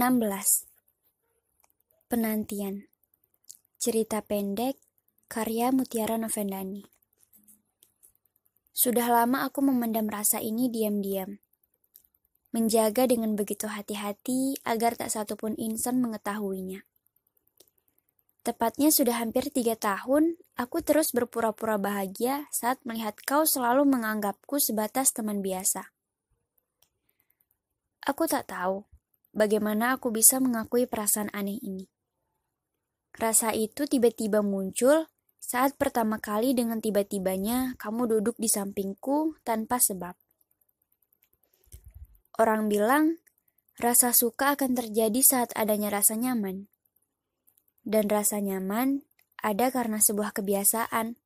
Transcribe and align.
16. 0.00 0.64
Penantian 2.08 2.88
Cerita 3.76 4.24
pendek 4.24 4.80
karya 5.28 5.76
Mutiara 5.76 6.16
Novendani 6.16 6.88
Sudah 8.72 9.12
lama 9.12 9.44
aku 9.44 9.60
memendam 9.60 10.08
rasa 10.08 10.40
ini 10.40 10.72
diam-diam. 10.72 11.36
Menjaga 12.56 13.04
dengan 13.12 13.36
begitu 13.36 13.68
hati-hati 13.68 14.56
agar 14.64 14.96
tak 14.96 15.12
satupun 15.12 15.52
insan 15.60 16.00
mengetahuinya. 16.00 16.80
Tepatnya 18.40 18.88
sudah 18.88 19.20
hampir 19.20 19.52
tiga 19.52 19.76
tahun, 19.76 20.40
aku 20.56 20.80
terus 20.80 21.12
berpura-pura 21.12 21.76
bahagia 21.76 22.48
saat 22.48 22.80
melihat 22.88 23.20
kau 23.28 23.44
selalu 23.44 23.84
menganggapku 23.84 24.56
sebatas 24.64 25.12
teman 25.12 25.44
biasa. 25.44 25.92
Aku 28.08 28.24
tak 28.24 28.48
tahu 28.48 28.88
bagaimana 29.30 29.98
aku 29.98 30.10
bisa 30.14 30.38
mengakui 30.42 30.86
perasaan 30.86 31.30
aneh 31.30 31.58
ini. 31.62 31.86
Rasa 33.16 33.52
itu 33.52 33.84
tiba-tiba 33.84 34.40
muncul 34.40 35.10
saat 35.40 35.74
pertama 35.74 36.22
kali 36.22 36.54
dengan 36.54 36.78
tiba-tibanya 36.78 37.74
kamu 37.80 38.06
duduk 38.06 38.36
di 38.38 38.46
sampingku 38.46 39.40
tanpa 39.42 39.82
sebab. 39.82 40.14
Orang 42.40 42.72
bilang, 42.72 43.20
rasa 43.76 44.16
suka 44.16 44.56
akan 44.56 44.72
terjadi 44.72 45.20
saat 45.20 45.50
adanya 45.52 45.92
rasa 45.92 46.16
nyaman. 46.16 46.70
Dan 47.84 48.08
rasa 48.08 48.40
nyaman 48.40 49.04
ada 49.40 49.68
karena 49.68 50.00
sebuah 50.00 50.32
kebiasaan. 50.32 51.20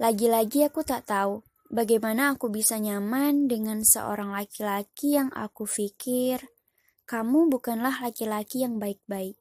Lagi-lagi 0.00 0.68
aku 0.68 0.80
tak 0.84 1.04
tahu 1.04 1.44
Bagaimana 1.72 2.36
aku 2.36 2.52
bisa 2.52 2.76
nyaman 2.76 3.48
dengan 3.48 3.80
seorang 3.80 4.36
laki-laki 4.36 5.16
yang 5.16 5.32
aku 5.32 5.64
pikir 5.64 6.52
kamu 7.08 7.48
bukanlah 7.48 7.96
laki-laki 7.96 8.60
yang 8.60 8.76
baik-baik? 8.76 9.40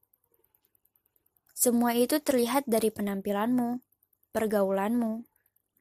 Semua 1.52 1.92
itu 1.92 2.24
terlihat 2.24 2.64
dari 2.72 2.88
penampilanmu, 2.88 3.84
pergaulanmu, 4.32 5.28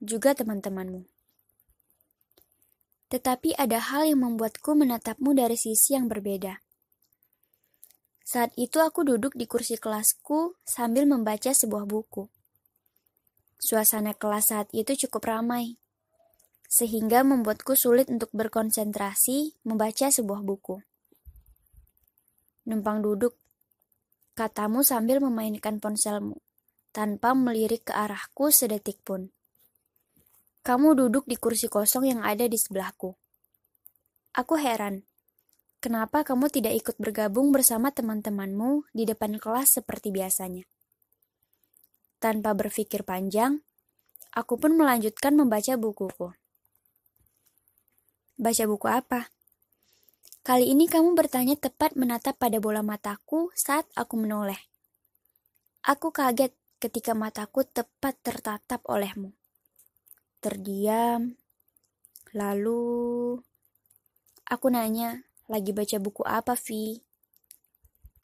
juga 0.03 0.35
teman-temanmu. 0.35 1.07
Tetapi 3.15 3.55
ada 3.55 3.79
hal 3.79 4.11
yang 4.11 4.27
membuatku 4.27 4.75
menatapmu 4.75 5.31
dari 5.39 5.55
sisi 5.55 5.95
yang 5.95 6.11
berbeda. 6.11 6.59
Saat 8.27 8.59
itu 8.59 8.83
aku 8.83 9.07
duduk 9.07 9.39
di 9.39 9.47
kursi 9.47 9.79
kelasku 9.79 10.59
sambil 10.67 11.07
membaca 11.07 11.55
sebuah 11.55 11.87
buku. 11.87 12.27
Suasana 13.63 14.19
kelas 14.19 14.51
saat 14.51 14.67
itu 14.75 14.99
cukup 15.07 15.31
ramai 15.31 15.79
sehingga 16.71 17.27
membuatku 17.27 17.75
sulit 17.75 18.07
untuk 18.07 18.31
berkonsentrasi 18.31 19.59
membaca 19.67 20.07
sebuah 20.07 20.47
buku. 20.47 20.79
Numpang 22.71 23.03
duduk, 23.03 23.35
katamu 24.39 24.87
sambil 24.87 25.19
memainkan 25.19 25.83
ponselmu, 25.83 26.39
tanpa 26.95 27.35
melirik 27.35 27.91
ke 27.91 27.93
arahku 27.93 28.55
sedetik 28.55 29.03
pun. 29.03 29.35
Kamu 30.63 30.95
duduk 30.95 31.27
di 31.27 31.35
kursi 31.35 31.67
kosong 31.67 32.07
yang 32.07 32.23
ada 32.23 32.47
di 32.47 32.55
sebelahku. 32.55 33.19
Aku 34.39 34.55
heran, 34.55 35.03
kenapa 35.83 36.23
kamu 36.23 36.55
tidak 36.55 36.79
ikut 36.79 36.97
bergabung 37.03 37.51
bersama 37.51 37.91
teman-temanmu 37.91 38.87
di 38.95 39.11
depan 39.11 39.43
kelas 39.43 39.83
seperti 39.83 40.15
biasanya. 40.15 40.63
Tanpa 42.23 42.55
berpikir 42.55 43.03
panjang, 43.03 43.59
aku 44.31 44.55
pun 44.55 44.79
melanjutkan 44.79 45.35
membaca 45.35 45.75
bukuku. 45.75 46.40
Baca 48.41 48.65
buku 48.65 48.89
apa? 48.89 49.29
Kali 50.41 50.73
ini 50.73 50.89
kamu 50.89 51.13
bertanya 51.13 51.61
tepat 51.61 51.93
menatap 51.93 52.41
pada 52.41 52.57
bola 52.57 52.81
mataku 52.81 53.53
saat 53.53 53.85
aku 53.93 54.17
menoleh. 54.17 54.57
Aku 55.85 56.09
kaget 56.09 56.57
ketika 56.81 57.13
mataku 57.13 57.69
tepat 57.69 58.17
tertatap 58.25 58.81
olehmu. 58.89 59.37
Terdiam. 60.41 61.37
Lalu 62.33 63.37
aku 64.49 64.67
nanya, 64.73 65.21
lagi 65.45 65.77
baca 65.77 66.01
buku 66.01 66.25
apa, 66.25 66.57
Vi? 66.57 66.97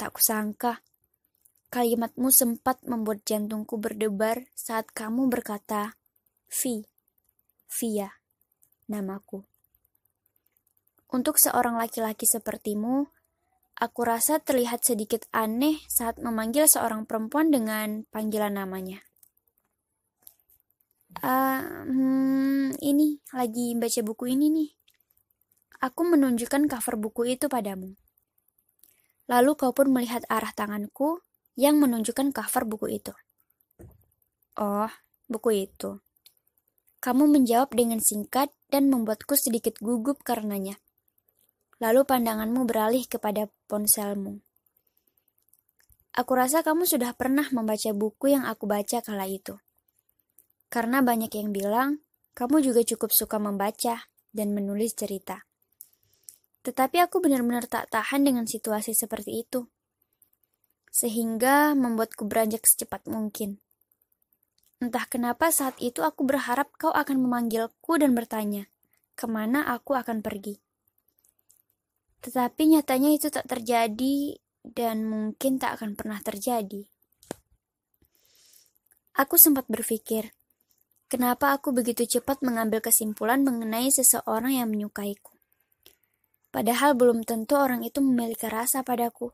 Tak 0.00 0.16
kusangka 0.16 0.80
kalimatmu 1.68 2.32
sempat 2.32 2.80
membuat 2.88 3.20
jantungku 3.28 3.76
berdebar 3.76 4.48
saat 4.56 4.88
kamu 4.96 5.28
berkata, 5.28 6.00
Vi, 6.48 6.88
Via, 7.68 8.16
namaku. 8.88 9.44
Untuk 11.06 11.38
seorang 11.38 11.78
laki-laki 11.78 12.26
sepertimu, 12.26 13.06
aku 13.78 14.00
rasa 14.02 14.42
terlihat 14.42 14.82
sedikit 14.82 15.22
aneh 15.30 15.78
saat 15.86 16.18
memanggil 16.18 16.66
seorang 16.66 17.06
perempuan 17.06 17.54
dengan 17.54 18.02
panggilan 18.10 18.58
namanya. 18.58 19.06
Uh, 21.22 21.62
hmm, 21.88 22.76
ini 22.82 23.22
lagi 23.32 23.72
baca 23.78 24.00
buku 24.02 24.34
ini 24.34 24.46
nih. 24.52 24.70
Aku 25.80 26.02
menunjukkan 26.08 26.68
cover 26.68 26.96
buku 26.98 27.36
itu 27.36 27.46
padamu. 27.46 27.94
Lalu 29.30 29.50
kau 29.54 29.72
pun 29.72 29.92
melihat 29.92 30.26
arah 30.26 30.50
tanganku 30.52 31.22
yang 31.56 31.80
menunjukkan 31.80 32.34
cover 32.34 32.64
buku 32.68 33.00
itu. 33.00 33.14
Oh, 34.56 34.90
buku 35.28 35.68
itu. 35.68 36.00
Kamu 37.00 37.28
menjawab 37.28 37.70
dengan 37.76 38.00
singkat 38.00 38.50
dan 38.72 38.88
membuatku 38.88 39.36
sedikit 39.36 39.78
gugup 39.78 40.24
karenanya. 40.24 40.80
Lalu 41.76 42.08
pandanganmu 42.08 42.64
beralih 42.64 43.04
kepada 43.04 43.52
ponselmu. 43.68 44.40
Aku 46.16 46.32
rasa 46.32 46.64
kamu 46.64 46.88
sudah 46.88 47.12
pernah 47.12 47.44
membaca 47.52 47.92
buku 47.92 48.32
yang 48.32 48.48
aku 48.48 48.64
baca 48.64 49.04
kala 49.04 49.28
itu. 49.28 49.60
Karena 50.72 51.04
banyak 51.04 51.28
yang 51.28 51.52
bilang, 51.52 52.00
kamu 52.32 52.64
juga 52.64 52.80
cukup 52.80 53.12
suka 53.12 53.36
membaca 53.36 54.08
dan 54.32 54.56
menulis 54.56 54.96
cerita. 54.96 55.44
Tetapi 56.64 57.04
aku 57.04 57.20
benar-benar 57.20 57.68
tak 57.68 57.92
tahan 57.92 58.24
dengan 58.24 58.48
situasi 58.48 58.96
seperti 58.96 59.44
itu. 59.44 59.68
Sehingga 60.88 61.76
membuatku 61.76 62.24
beranjak 62.24 62.64
secepat 62.64 63.04
mungkin. 63.04 63.60
Entah 64.80 65.04
kenapa 65.08 65.52
saat 65.52 65.76
itu 65.80 66.00
aku 66.00 66.24
berharap 66.24 66.72
kau 66.80 66.92
akan 66.92 67.20
memanggilku 67.20 67.96
dan 68.00 68.12
bertanya, 68.16 68.68
ke 69.16 69.28
mana 69.28 69.68
aku 69.68 69.96
akan 69.96 70.24
pergi. 70.24 70.65
Tetapi 72.26 72.74
nyatanya 72.74 73.14
itu 73.14 73.30
tak 73.30 73.46
terjadi 73.46 74.34
dan 74.66 75.06
mungkin 75.06 75.62
tak 75.62 75.78
akan 75.78 75.94
pernah 75.94 76.18
terjadi. 76.18 76.82
Aku 79.14 79.38
sempat 79.38 79.70
berpikir, 79.70 80.34
kenapa 81.06 81.54
aku 81.54 81.70
begitu 81.70 82.02
cepat 82.18 82.42
mengambil 82.42 82.82
kesimpulan 82.82 83.46
mengenai 83.46 83.94
seseorang 83.94 84.58
yang 84.58 84.74
menyukaiku. 84.74 85.38
Padahal 86.50 86.98
belum 86.98 87.22
tentu 87.22 87.54
orang 87.54 87.86
itu 87.86 88.02
memiliki 88.02 88.50
rasa 88.50 88.82
padaku. 88.82 89.30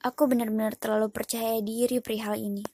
Aku 0.00 0.32
benar-benar 0.32 0.80
terlalu 0.80 1.12
percaya 1.12 1.60
diri 1.60 2.00
perihal 2.00 2.40
ini. 2.40 2.64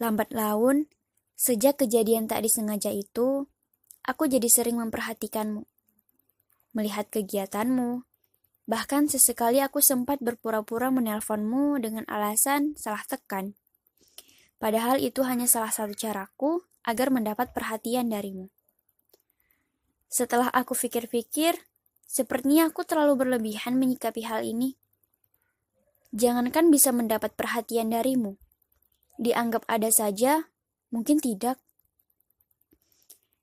Lambat 0.00 0.32
laun, 0.32 0.88
sejak 1.36 1.84
kejadian 1.84 2.32
tak 2.32 2.48
disengaja 2.48 2.88
itu, 2.88 3.44
aku 4.08 4.24
jadi 4.24 4.48
sering 4.48 4.80
memperhatikanmu 4.80 5.73
melihat 6.74 7.08
kegiatanmu. 7.08 8.02
Bahkan 8.66 9.08
sesekali 9.08 9.62
aku 9.62 9.80
sempat 9.80 10.20
berpura-pura 10.20 10.90
menelponmu 10.90 11.78
dengan 11.80 12.04
alasan 12.10 12.74
salah 12.76 13.06
tekan. 13.06 13.54
Padahal 14.58 14.98
itu 14.98 15.22
hanya 15.24 15.46
salah 15.46 15.70
satu 15.70 15.94
caraku 15.94 16.64
agar 16.84 17.08
mendapat 17.08 17.54
perhatian 17.56 18.10
darimu. 18.12 18.52
Setelah 20.08 20.48
aku 20.52 20.76
pikir-pikir, 20.76 21.58
sepertinya 22.04 22.70
aku 22.70 22.86
terlalu 22.86 23.26
berlebihan 23.26 23.74
menyikapi 23.78 24.22
hal 24.24 24.46
ini. 24.46 24.78
Jangankan 26.14 26.70
bisa 26.70 26.94
mendapat 26.94 27.34
perhatian 27.34 27.90
darimu, 27.90 28.38
dianggap 29.18 29.66
ada 29.66 29.90
saja, 29.90 30.46
mungkin 30.94 31.18
tidak. 31.18 31.58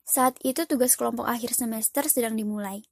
Saat 0.08 0.40
itu 0.44 0.64
tugas 0.64 0.96
kelompok 0.96 1.28
akhir 1.28 1.56
semester 1.56 2.08
sedang 2.08 2.40
dimulai. 2.40 2.88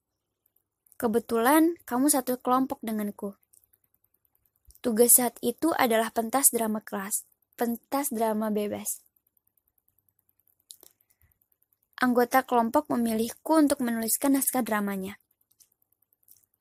Kebetulan 0.99 1.79
kamu 1.87 2.11
satu 2.11 2.35
kelompok 2.43 2.83
denganku. 2.83 3.31
Tugas 4.83 5.15
saat 5.15 5.39
itu 5.39 5.71
adalah 5.71 6.11
pentas 6.11 6.51
drama 6.51 6.83
kelas, 6.83 7.23
pentas 7.55 8.11
drama 8.11 8.51
bebas. 8.51 8.99
Anggota 12.03 12.43
kelompok 12.43 12.91
memilihku 12.91 13.63
untuk 13.63 13.79
menuliskan 13.79 14.35
naskah 14.35 14.59
dramanya. 14.59 15.15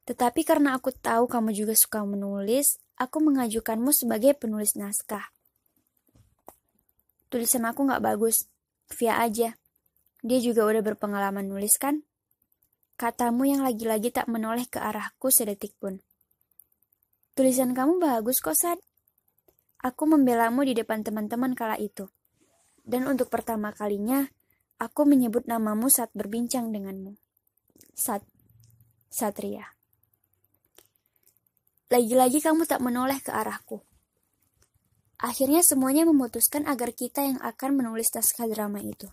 Tetapi 0.07 0.47
karena 0.47 0.79
aku 0.79 0.95
tahu 0.95 1.27
kamu 1.27 1.51
juga 1.51 1.75
suka 1.75 2.07
menulis, 2.07 2.79
aku 2.95 3.19
mengajukanmu 3.19 3.91
sebagai 3.91 4.39
penulis 4.39 4.79
naskah. 4.79 5.35
Tulisan 7.27 7.67
aku 7.67 7.91
nggak 7.91 8.07
bagus, 8.07 8.47
via 8.95 9.19
aja. 9.19 9.59
Dia 10.23 10.39
juga 10.39 10.63
udah 10.63 10.83
berpengalaman 10.95 11.51
nulis 11.51 11.75
kan? 11.75 12.07
Katamu 12.99 13.47
yang 13.47 13.63
lagi-lagi 13.63 14.11
tak 14.11 14.27
menoleh 14.27 14.67
ke 14.67 14.83
arahku 14.83 15.31
sedetik 15.31 15.71
pun. 15.79 16.03
Tulisan 17.39 17.71
kamu 17.71 18.03
bagus 18.03 18.43
kok, 18.43 18.59
Sad. 18.59 18.83
Aku 19.79 20.11
membelamu 20.11 20.67
di 20.67 20.75
depan 20.75 21.07
teman-teman 21.07 21.55
kala 21.55 21.79
itu. 21.79 22.11
Dan 22.83 23.07
untuk 23.07 23.31
pertama 23.31 23.71
kalinya, 23.71 24.27
aku 24.83 25.07
menyebut 25.07 25.47
namamu 25.47 25.87
saat 25.87 26.11
berbincang 26.11 26.75
denganmu. 26.75 27.15
Sat. 27.95 28.27
Satria. 29.07 29.79
Lagi-lagi 31.95 32.43
kamu 32.43 32.67
tak 32.67 32.83
menoleh 32.83 33.23
ke 33.23 33.31
arahku. 33.31 33.79
Akhirnya 35.23 35.63
semuanya 35.63 36.03
memutuskan 36.03 36.67
agar 36.67 36.91
kita 36.91 37.23
yang 37.23 37.39
akan 37.47 37.79
menulis 37.79 38.11
naskah 38.11 38.51
drama 38.51 38.83
itu. 38.83 39.07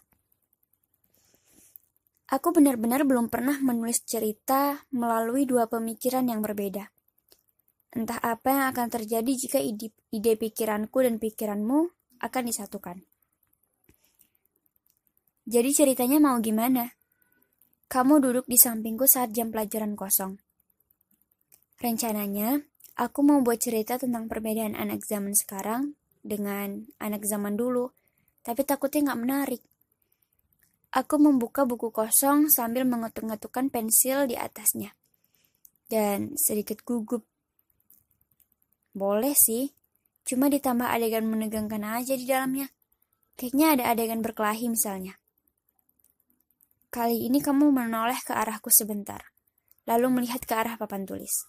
Aku 2.26 2.50
benar-benar 2.50 3.06
belum 3.06 3.30
pernah 3.30 3.62
menulis 3.62 4.02
cerita 4.02 4.82
melalui 4.90 5.46
dua 5.46 5.70
pemikiran 5.70 6.26
yang 6.26 6.42
berbeda. 6.42 6.90
Entah 7.94 8.18
apa 8.18 8.50
yang 8.50 8.66
akan 8.74 8.88
terjadi 8.90 9.32
jika 9.38 9.62
ide, 9.62 9.94
ide 10.10 10.34
pikiranku 10.34 11.06
dan 11.06 11.22
pikiranmu 11.22 11.94
akan 12.26 12.44
disatukan. 12.50 12.98
Jadi 15.46 15.70
ceritanya 15.70 16.18
mau 16.18 16.42
gimana? 16.42 16.90
Kamu 17.86 18.18
duduk 18.18 18.50
di 18.50 18.58
sampingku 18.58 19.06
saat 19.06 19.30
jam 19.30 19.54
pelajaran 19.54 19.94
kosong. 19.94 20.42
Rencananya, 21.78 22.66
aku 22.98 23.22
mau 23.22 23.46
buat 23.46 23.62
cerita 23.62 24.02
tentang 24.02 24.26
perbedaan 24.26 24.74
anak 24.74 25.06
zaman 25.06 25.38
sekarang 25.38 25.94
dengan 26.26 26.90
anak 26.98 27.22
zaman 27.30 27.54
dulu, 27.54 27.94
tapi 28.42 28.66
takutnya 28.66 29.14
nggak 29.14 29.22
menarik. 29.22 29.62
Aku 30.96 31.20
membuka 31.20 31.68
buku 31.68 31.92
kosong 31.92 32.48
sambil 32.48 32.88
mengetuk-ngetukkan 32.88 33.68
pensil 33.68 34.32
di 34.32 34.40
atasnya. 34.40 34.96
Dan 35.92 36.40
sedikit 36.40 36.88
gugup. 36.88 37.28
Boleh 38.96 39.36
sih, 39.36 39.76
cuma 40.24 40.48
ditambah 40.48 40.88
adegan 40.88 41.28
menegangkan 41.28 41.84
aja 41.84 42.16
di 42.16 42.24
dalamnya. 42.24 42.72
Kayaknya 43.36 43.68
ada 43.76 43.84
adegan 43.92 44.24
berkelahi 44.24 44.72
misalnya. 44.72 45.20
Kali 46.88 47.28
ini 47.28 47.44
kamu 47.44 47.76
menoleh 47.76 48.16
ke 48.24 48.32
arahku 48.32 48.72
sebentar, 48.72 49.20
lalu 49.84 50.08
melihat 50.08 50.48
ke 50.48 50.56
arah 50.56 50.80
papan 50.80 51.04
tulis. 51.04 51.44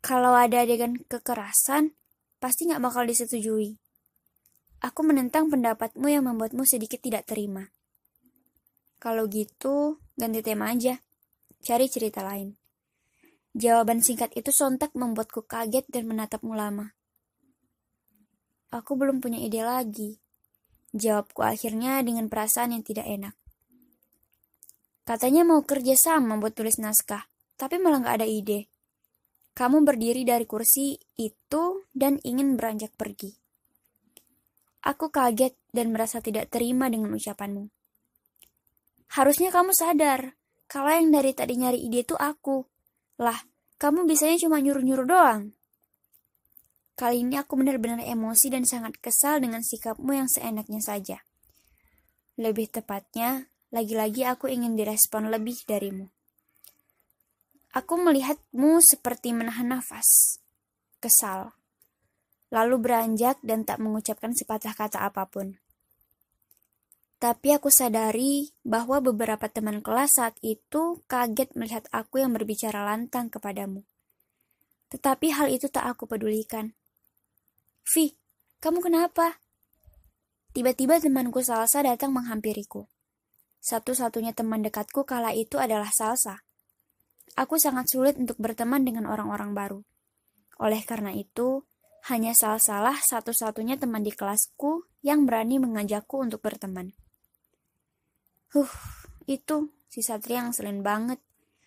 Kalau 0.00 0.32
ada 0.32 0.64
adegan 0.64 0.96
kekerasan, 1.04 1.92
pasti 2.40 2.64
nggak 2.64 2.80
bakal 2.80 3.04
disetujui. 3.04 3.76
Aku 4.80 5.04
menentang 5.04 5.52
pendapatmu 5.52 6.08
yang 6.08 6.24
membuatmu 6.24 6.64
sedikit 6.64 7.04
tidak 7.04 7.28
terima. 7.28 7.75
Kalau 8.96 9.28
gitu, 9.28 10.00
ganti 10.16 10.40
tema 10.40 10.72
aja. 10.72 10.96
Cari 11.60 11.86
cerita 11.92 12.24
lain. 12.24 12.56
Jawaban 13.56 14.04
singkat 14.04 14.36
itu 14.36 14.52
sontak 14.52 14.92
membuatku 14.92 15.44
kaget 15.48 15.88
dan 15.88 16.04
menatapmu 16.08 16.52
lama. 16.52 16.92
Aku 18.72 19.00
belum 19.00 19.24
punya 19.24 19.40
ide 19.40 19.64
lagi. 19.64 20.20
Jawabku 20.92 21.40
akhirnya 21.40 22.04
dengan 22.04 22.28
perasaan 22.28 22.76
yang 22.76 22.84
tidak 22.84 23.08
enak. 23.08 23.34
Katanya 25.06 25.46
mau 25.46 25.62
kerja 25.62 25.94
sama 25.94 26.36
buat 26.36 26.52
tulis 26.52 26.82
naskah, 26.82 27.24
tapi 27.54 27.78
malah 27.78 28.02
gak 28.04 28.20
ada 28.20 28.28
ide. 28.28 28.68
Kamu 29.56 29.86
berdiri 29.88 30.26
dari 30.28 30.44
kursi 30.44 30.98
itu 31.16 31.88
dan 31.94 32.20
ingin 32.20 32.60
beranjak 32.60 32.92
pergi. 32.92 33.32
Aku 34.84 35.08
kaget 35.08 35.56
dan 35.72 35.96
merasa 35.96 36.20
tidak 36.20 36.52
terima 36.52 36.92
dengan 36.92 37.14
ucapanmu. 37.16 37.75
Harusnya 39.12 39.54
kamu 39.54 39.70
sadar, 39.70 40.34
kalau 40.66 40.90
yang 40.90 41.14
dari 41.14 41.30
tadi 41.30 41.54
nyari 41.54 41.78
ide 41.78 42.02
itu 42.02 42.18
aku. 42.18 42.66
Lah, 43.22 43.38
kamu 43.78 44.08
bisanya 44.08 44.40
cuma 44.42 44.58
nyuruh-nyuruh 44.58 45.06
doang. 45.06 45.54
Kali 46.96 47.22
ini 47.22 47.36
aku 47.36 47.60
benar-benar 47.60 48.00
emosi 48.02 48.48
dan 48.48 48.64
sangat 48.64 48.96
kesal 48.96 49.38
dengan 49.44 49.60
sikapmu 49.60 50.16
yang 50.16 50.32
seenaknya 50.32 50.80
saja. 50.80 51.20
Lebih 52.40 52.72
tepatnya, 52.72 53.52
lagi-lagi 53.68 54.24
aku 54.24 54.48
ingin 54.48 54.74
direspon 54.80 55.28
lebih 55.28 55.60
darimu. 55.68 56.08
Aku 57.76 58.00
melihatmu 58.00 58.80
seperti 58.80 59.36
menahan 59.36 59.68
nafas, 59.68 60.40
kesal, 60.96 61.52
lalu 62.48 62.80
beranjak 62.80 63.36
dan 63.44 63.68
tak 63.68 63.76
mengucapkan 63.76 64.32
sepatah 64.32 64.72
kata 64.72 65.04
apa 65.04 65.28
pun. 65.28 65.60
Tapi 67.16 67.56
aku 67.56 67.72
sadari 67.72 68.52
bahwa 68.60 69.00
beberapa 69.00 69.48
teman 69.48 69.80
kelas 69.80 70.20
saat 70.20 70.36
itu 70.44 71.00
kaget 71.08 71.56
melihat 71.56 71.88
aku 71.88 72.20
yang 72.20 72.36
berbicara 72.36 72.84
lantang 72.84 73.32
kepadamu. 73.32 73.88
Tetapi 74.92 75.32
hal 75.32 75.48
itu 75.48 75.72
tak 75.72 75.88
aku 75.96 76.04
pedulikan. 76.04 76.76
Vi, 77.88 78.20
kamu 78.60 78.84
kenapa? 78.84 79.40
Tiba-tiba 80.52 81.00
temanku 81.00 81.40
Salsa 81.40 81.80
datang 81.80 82.12
menghampiriku. 82.12 82.84
Satu-satunya 83.64 84.36
teman 84.36 84.60
dekatku 84.60 85.08
kala 85.08 85.32
itu 85.32 85.56
adalah 85.56 85.88
Salsa. 85.96 86.44
Aku 87.36 87.56
sangat 87.56 87.88
sulit 87.88 88.20
untuk 88.20 88.36
berteman 88.36 88.84
dengan 88.84 89.08
orang-orang 89.08 89.56
baru. 89.56 89.80
Oleh 90.60 90.84
karena 90.84 91.16
itu, 91.16 91.64
hanya 92.08 92.36
Salsalah 92.36 93.00
satu-satunya 93.00 93.80
teman 93.80 94.04
di 94.04 94.12
kelasku 94.12 94.84
yang 95.00 95.24
berani 95.24 95.60
mengajakku 95.60 96.20
untuk 96.20 96.44
berteman. 96.44 96.92
Huh, 98.54 98.70
itu 99.26 99.74
si 99.90 100.04
Satria 100.04 100.46
yang 100.46 100.54
selain 100.54 100.84
banget. 100.84 101.18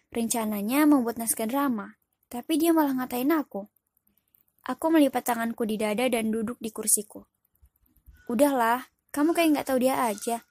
Rencananya 0.09 0.89
membuat 0.89 1.21
naskah 1.21 1.45
drama, 1.45 1.99
tapi 2.31 2.57
dia 2.57 2.73
malah 2.73 2.95
ngatain 2.97 3.29
aku. 3.29 3.69
Aku 4.65 4.85
melipat 4.89 5.25
tanganku 5.25 5.65
di 5.65 5.77
dada 5.77 6.05
dan 6.09 6.29
duduk 6.29 6.57
di 6.61 6.69
kursiku. 6.73 7.25
Udahlah, 8.29 8.89
kamu 9.09 9.33
kayak 9.33 9.49
nggak 9.53 9.67
tahu 9.69 9.79
dia 9.81 10.05
aja. 10.05 10.45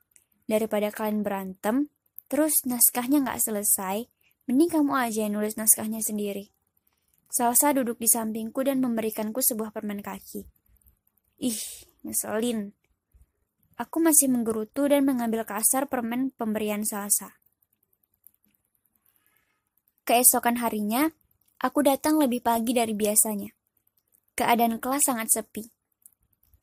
Daripada 0.49 0.91
kalian 0.91 1.23
berantem, 1.27 1.91
terus 2.27 2.67
naskahnya 2.67 3.23
nggak 3.23 3.39
selesai, 3.39 4.07
mending 4.47 4.71
kamu 4.81 4.93
aja 4.95 5.27
yang 5.27 5.39
nulis 5.39 5.55
naskahnya 5.55 6.03
sendiri. 6.03 6.51
Salsa 7.29 7.77
duduk 7.77 8.01
di 8.01 8.09
sampingku 8.09 8.65
dan 8.65 8.81
memberikanku 8.81 9.45
sebuah 9.45 9.71
permen 9.71 10.01
kaki. 10.01 10.49
Ih, 11.45 11.61
ngeselin. 12.03 12.78
Aku 13.79 14.03
masih 14.03 14.27
menggerutu 14.27 14.91
dan 14.91 15.07
mengambil 15.07 15.47
kasar 15.47 15.87
permen 15.87 16.35
pemberian 16.35 16.83
Salsa. 16.83 17.39
Keesokan 20.03 20.59
harinya, 20.59 21.15
aku 21.63 21.87
datang 21.87 22.19
lebih 22.19 22.43
pagi 22.43 22.75
dari 22.75 22.91
biasanya. 22.91 23.55
Keadaan 24.35 24.83
kelas 24.83 25.07
sangat 25.07 25.31
sepi. 25.31 25.71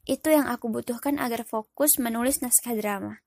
Itu 0.03 0.27
yang 0.27 0.51
aku 0.51 0.67
butuhkan 0.67 1.15
agar 1.15 1.47
fokus 1.47 1.95
menulis 2.03 2.43
naskah 2.43 2.75
drama. 2.75 3.23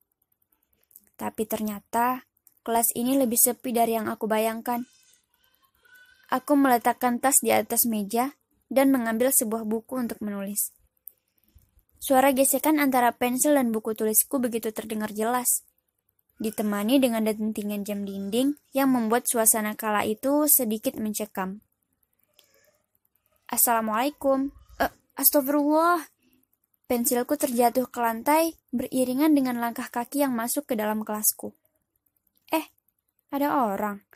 Tapi 1.17 1.49
ternyata, 1.49 2.29
kelas 2.69 2.93
ini 2.93 3.17
lebih 3.17 3.41
sepi 3.41 3.73
dari 3.73 3.97
yang 3.97 4.05
aku 4.05 4.29
bayangkan. 4.29 4.85
Aku 6.29 6.61
meletakkan 6.61 7.17
tas 7.25 7.41
di 7.41 7.57
atas 7.57 7.89
meja 7.89 8.37
dan 8.69 8.93
mengambil 8.93 9.33
sebuah 9.33 9.65
buku 9.65 9.97
untuk 9.97 10.21
menulis. 10.21 10.77
Suara 11.99 12.31
gesekan 12.31 12.79
antara 12.79 13.11
pensil 13.11 13.59
dan 13.59 13.75
buku 13.75 13.91
tulisku 13.91 14.39
begitu 14.39 14.71
terdengar 14.71 15.11
jelas, 15.11 15.67
ditemani 16.39 17.03
dengan 17.03 17.27
dentingan 17.27 17.83
jam 17.83 18.07
dinding 18.07 18.55
yang 18.71 18.95
membuat 18.95 19.27
suasana 19.27 19.75
kala 19.75 20.07
itu 20.07 20.47
sedikit 20.47 20.95
mencekam. 20.95 21.59
Assalamualaikum. 23.51 24.55
Uh, 24.79 24.93
astagfirullah. 25.19 26.07
Pensilku 26.87 27.35
terjatuh 27.35 27.91
ke 27.91 27.99
lantai 28.01 28.57
beriringan 28.71 29.35
dengan 29.35 29.59
langkah 29.59 29.91
kaki 29.91 30.23
yang 30.25 30.33
masuk 30.33 30.71
ke 30.71 30.75
dalam 30.79 31.05
kelasku. 31.05 31.53
Eh, 32.49 32.65
ada 33.35 33.69
orang. 33.69 34.07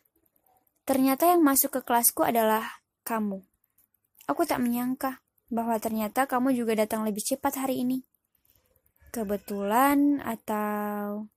Ternyata 0.86 1.34
yang 1.34 1.42
masuk 1.42 1.78
ke 1.78 1.80
kelasku 1.82 2.24
adalah 2.24 2.84
kamu. 3.02 3.42
Aku 4.30 4.46
tak 4.46 4.62
menyangka 4.62 5.21
bahwa 5.52 5.76
ternyata 5.76 6.24
kamu 6.24 6.56
juga 6.56 6.72
datang 6.72 7.04
lebih 7.04 7.20
cepat 7.20 7.60
hari 7.60 7.84
ini. 7.84 8.00
Kebetulan 9.12 10.24
atau 10.24 11.28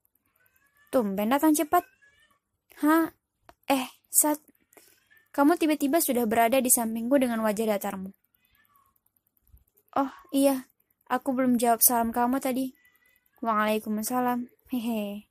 tumben 0.88 1.28
datang 1.28 1.52
cepat? 1.52 1.84
Hah? 2.80 3.12
Eh, 3.68 3.92
saat 4.08 4.40
kamu 5.36 5.60
tiba-tiba 5.60 6.00
sudah 6.00 6.24
berada 6.24 6.64
di 6.64 6.72
sampingku 6.72 7.20
dengan 7.20 7.44
wajah 7.44 7.76
datarmu. 7.76 8.16
Oh, 10.00 10.12
iya. 10.32 10.72
Aku 11.12 11.36
belum 11.36 11.60
jawab 11.60 11.84
salam 11.84 12.16
kamu 12.16 12.40
tadi. 12.40 12.72
Waalaikumsalam. 13.44 14.48
Hehe. 14.72 15.28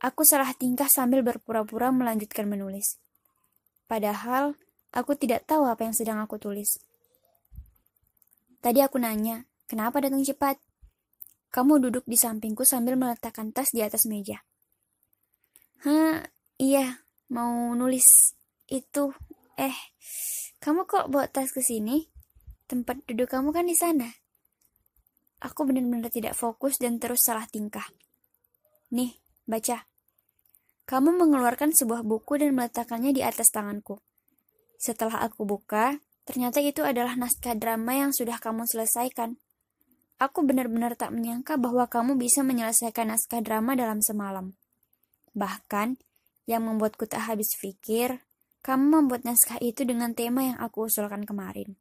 Aku 0.00 0.24
salah 0.24 0.56
tingkah 0.56 0.88
sambil 0.88 1.20
berpura-pura 1.20 1.92
melanjutkan 1.92 2.48
menulis. 2.48 2.96
Padahal, 3.84 4.56
aku 4.96 5.12
tidak 5.20 5.44
tahu 5.44 5.68
apa 5.68 5.84
yang 5.84 5.92
sedang 5.92 6.16
aku 6.24 6.40
tulis. 6.40 6.80
Tadi 8.60 8.84
aku 8.84 9.00
nanya, 9.00 9.48
kenapa 9.64 10.04
datang 10.04 10.20
cepat? 10.20 10.60
Kamu 11.48 11.80
duduk 11.80 12.04
di 12.04 12.20
sampingku 12.20 12.68
sambil 12.68 12.94
meletakkan 13.00 13.56
tas 13.56 13.72
di 13.72 13.80
atas 13.80 14.04
meja. 14.04 14.44
Hah, 15.80 16.20
iya, 16.60 17.00
mau 17.32 17.72
nulis 17.72 18.36
itu. 18.68 19.16
Eh, 19.56 19.72
kamu 20.60 20.84
kok 20.84 21.08
bawa 21.08 21.24
tas 21.24 21.56
ke 21.56 21.64
sini? 21.64 22.04
Tempat 22.68 23.08
duduk 23.08 23.32
kamu 23.32 23.48
kan 23.56 23.64
di 23.64 23.72
sana. 23.72 24.12
Aku 25.40 25.64
benar-benar 25.64 26.12
tidak 26.12 26.36
fokus 26.36 26.76
dan 26.76 27.00
terus 27.00 27.24
salah 27.24 27.48
tingkah. 27.48 27.88
Nih, 28.92 29.16
baca. 29.48 29.88
Kamu 30.84 31.16
mengeluarkan 31.16 31.72
sebuah 31.72 32.04
buku 32.04 32.36
dan 32.36 32.52
meletakkannya 32.52 33.16
di 33.16 33.24
atas 33.24 33.48
tanganku. 33.48 34.04
Setelah 34.76 35.24
aku 35.24 35.48
buka, 35.48 35.96
ternyata 36.30 36.62
itu 36.62 36.86
adalah 36.86 37.18
naskah 37.18 37.58
drama 37.58 37.98
yang 37.98 38.14
sudah 38.14 38.38
kamu 38.38 38.62
selesaikan. 38.62 39.34
Aku 40.22 40.46
benar-benar 40.46 40.94
tak 40.94 41.10
menyangka 41.10 41.58
bahwa 41.58 41.90
kamu 41.90 42.14
bisa 42.14 42.46
menyelesaikan 42.46 43.10
naskah 43.10 43.42
drama 43.42 43.74
dalam 43.74 43.98
semalam. 43.98 44.54
Bahkan, 45.34 45.98
yang 46.46 46.70
membuatku 46.70 47.10
tak 47.10 47.26
habis 47.26 47.50
pikir, 47.58 48.22
kamu 48.62 49.02
membuat 49.02 49.26
naskah 49.26 49.58
itu 49.58 49.82
dengan 49.82 50.14
tema 50.14 50.46
yang 50.46 50.58
aku 50.62 50.86
usulkan 50.86 51.26
kemarin. 51.26 51.74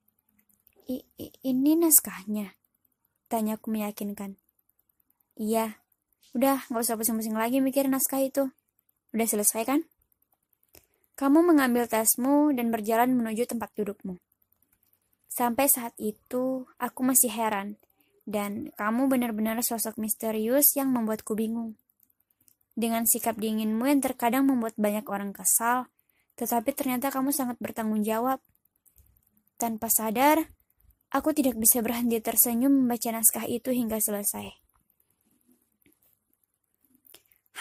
I, 0.90 1.06
I 1.22 1.30
ini 1.46 1.78
naskahnya? 1.78 2.58
Tanyaku 3.30 3.70
meyakinkan. 3.70 4.34
Iya. 5.38 5.78
Udah, 6.34 6.66
gak 6.74 6.82
usah 6.82 6.98
pusing-pusing 6.98 7.38
lagi 7.38 7.62
mikir 7.62 7.86
naskah 7.86 8.26
itu. 8.26 8.50
Udah 9.14 9.28
selesai 9.30 9.62
kan? 9.62 9.86
Kamu 11.20 11.46
mengambil 11.46 11.86
tasmu 11.86 12.50
dan 12.56 12.74
berjalan 12.74 13.14
menuju 13.14 13.46
tempat 13.46 13.70
dudukmu. 13.76 14.18
Sampai 15.40 15.72
saat 15.72 15.96
itu, 15.96 16.68
aku 16.76 17.00
masih 17.00 17.32
heran, 17.32 17.80
dan 18.28 18.76
kamu 18.76 19.08
benar-benar 19.08 19.56
sosok 19.64 19.96
misterius 19.96 20.76
yang 20.76 20.92
membuatku 20.92 21.32
bingung. 21.32 21.80
Dengan 22.76 23.08
sikap 23.08 23.40
dinginmu 23.40 23.88
yang 23.88 24.04
terkadang 24.04 24.44
membuat 24.52 24.76
banyak 24.76 25.08
orang 25.08 25.32
kesal, 25.32 25.88
tetapi 26.36 26.76
ternyata 26.76 27.08
kamu 27.08 27.32
sangat 27.32 27.56
bertanggung 27.64 28.04
jawab. 28.04 28.44
Tanpa 29.56 29.88
sadar, 29.88 30.52
aku 31.08 31.32
tidak 31.32 31.56
bisa 31.56 31.80
berhenti 31.80 32.20
tersenyum 32.20 32.76
membaca 32.84 33.08
naskah 33.16 33.48
itu 33.48 33.72
hingga 33.72 34.04
selesai. 34.04 34.52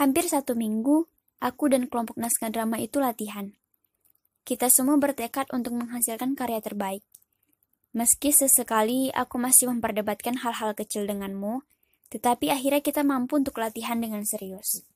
Hampir 0.03 0.27
satu 0.27 0.59
minggu, 0.59 1.07
Aku 1.39 1.71
dan 1.71 1.87
kelompok 1.87 2.19
naskah 2.19 2.51
drama 2.51 2.83
itu 2.83 2.99
latihan. 2.99 3.55
Kita 4.43 4.67
semua 4.67 4.99
bertekad 4.99 5.55
untuk 5.55 5.79
menghasilkan 5.79 6.35
karya 6.35 6.59
terbaik. 6.59 7.07
Meski 7.99 8.31
sesekali 8.31 9.11
aku 9.11 9.43
masih 9.43 9.67
memperdebatkan 9.67 10.39
hal-hal 10.39 10.79
kecil 10.79 11.03
denganmu, 11.11 11.67
tetapi 12.15 12.55
akhirnya 12.55 12.79
kita 12.79 13.03
mampu 13.03 13.43
untuk 13.43 13.59
latihan 13.59 13.99
dengan 13.99 14.23
serius. 14.23 14.87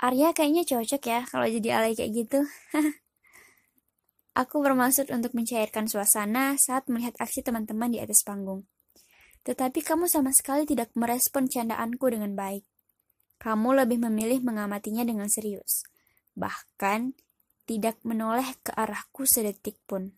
Arya 0.00 0.32
kayaknya 0.32 0.64
cocok 0.64 1.02
ya 1.04 1.20
kalau 1.28 1.44
jadi 1.44 1.68
alay 1.76 1.92
kayak 1.92 2.24
gitu. 2.24 2.40
aku 4.40 4.64
bermaksud 4.64 5.12
untuk 5.12 5.36
mencairkan 5.36 5.84
suasana 5.84 6.56
saat 6.56 6.88
melihat 6.88 7.12
aksi 7.20 7.44
teman-teman 7.44 7.92
di 7.92 8.00
atas 8.00 8.24
panggung. 8.24 8.64
Tetapi 9.44 9.84
kamu 9.84 10.08
sama 10.08 10.32
sekali 10.32 10.64
tidak 10.64 10.88
merespon 10.96 11.44
candaanku 11.44 12.08
dengan 12.08 12.32
baik 12.32 12.64
kamu 13.44 13.84
lebih 13.84 13.98
memilih 14.08 14.40
mengamatinya 14.40 15.04
dengan 15.04 15.28
serius, 15.28 15.84
bahkan 16.32 17.12
tidak 17.68 18.00
menoleh 18.00 18.46
ke 18.64 18.72
arahku 18.72 19.28
sedetik 19.28 19.76
pun. 19.84 20.16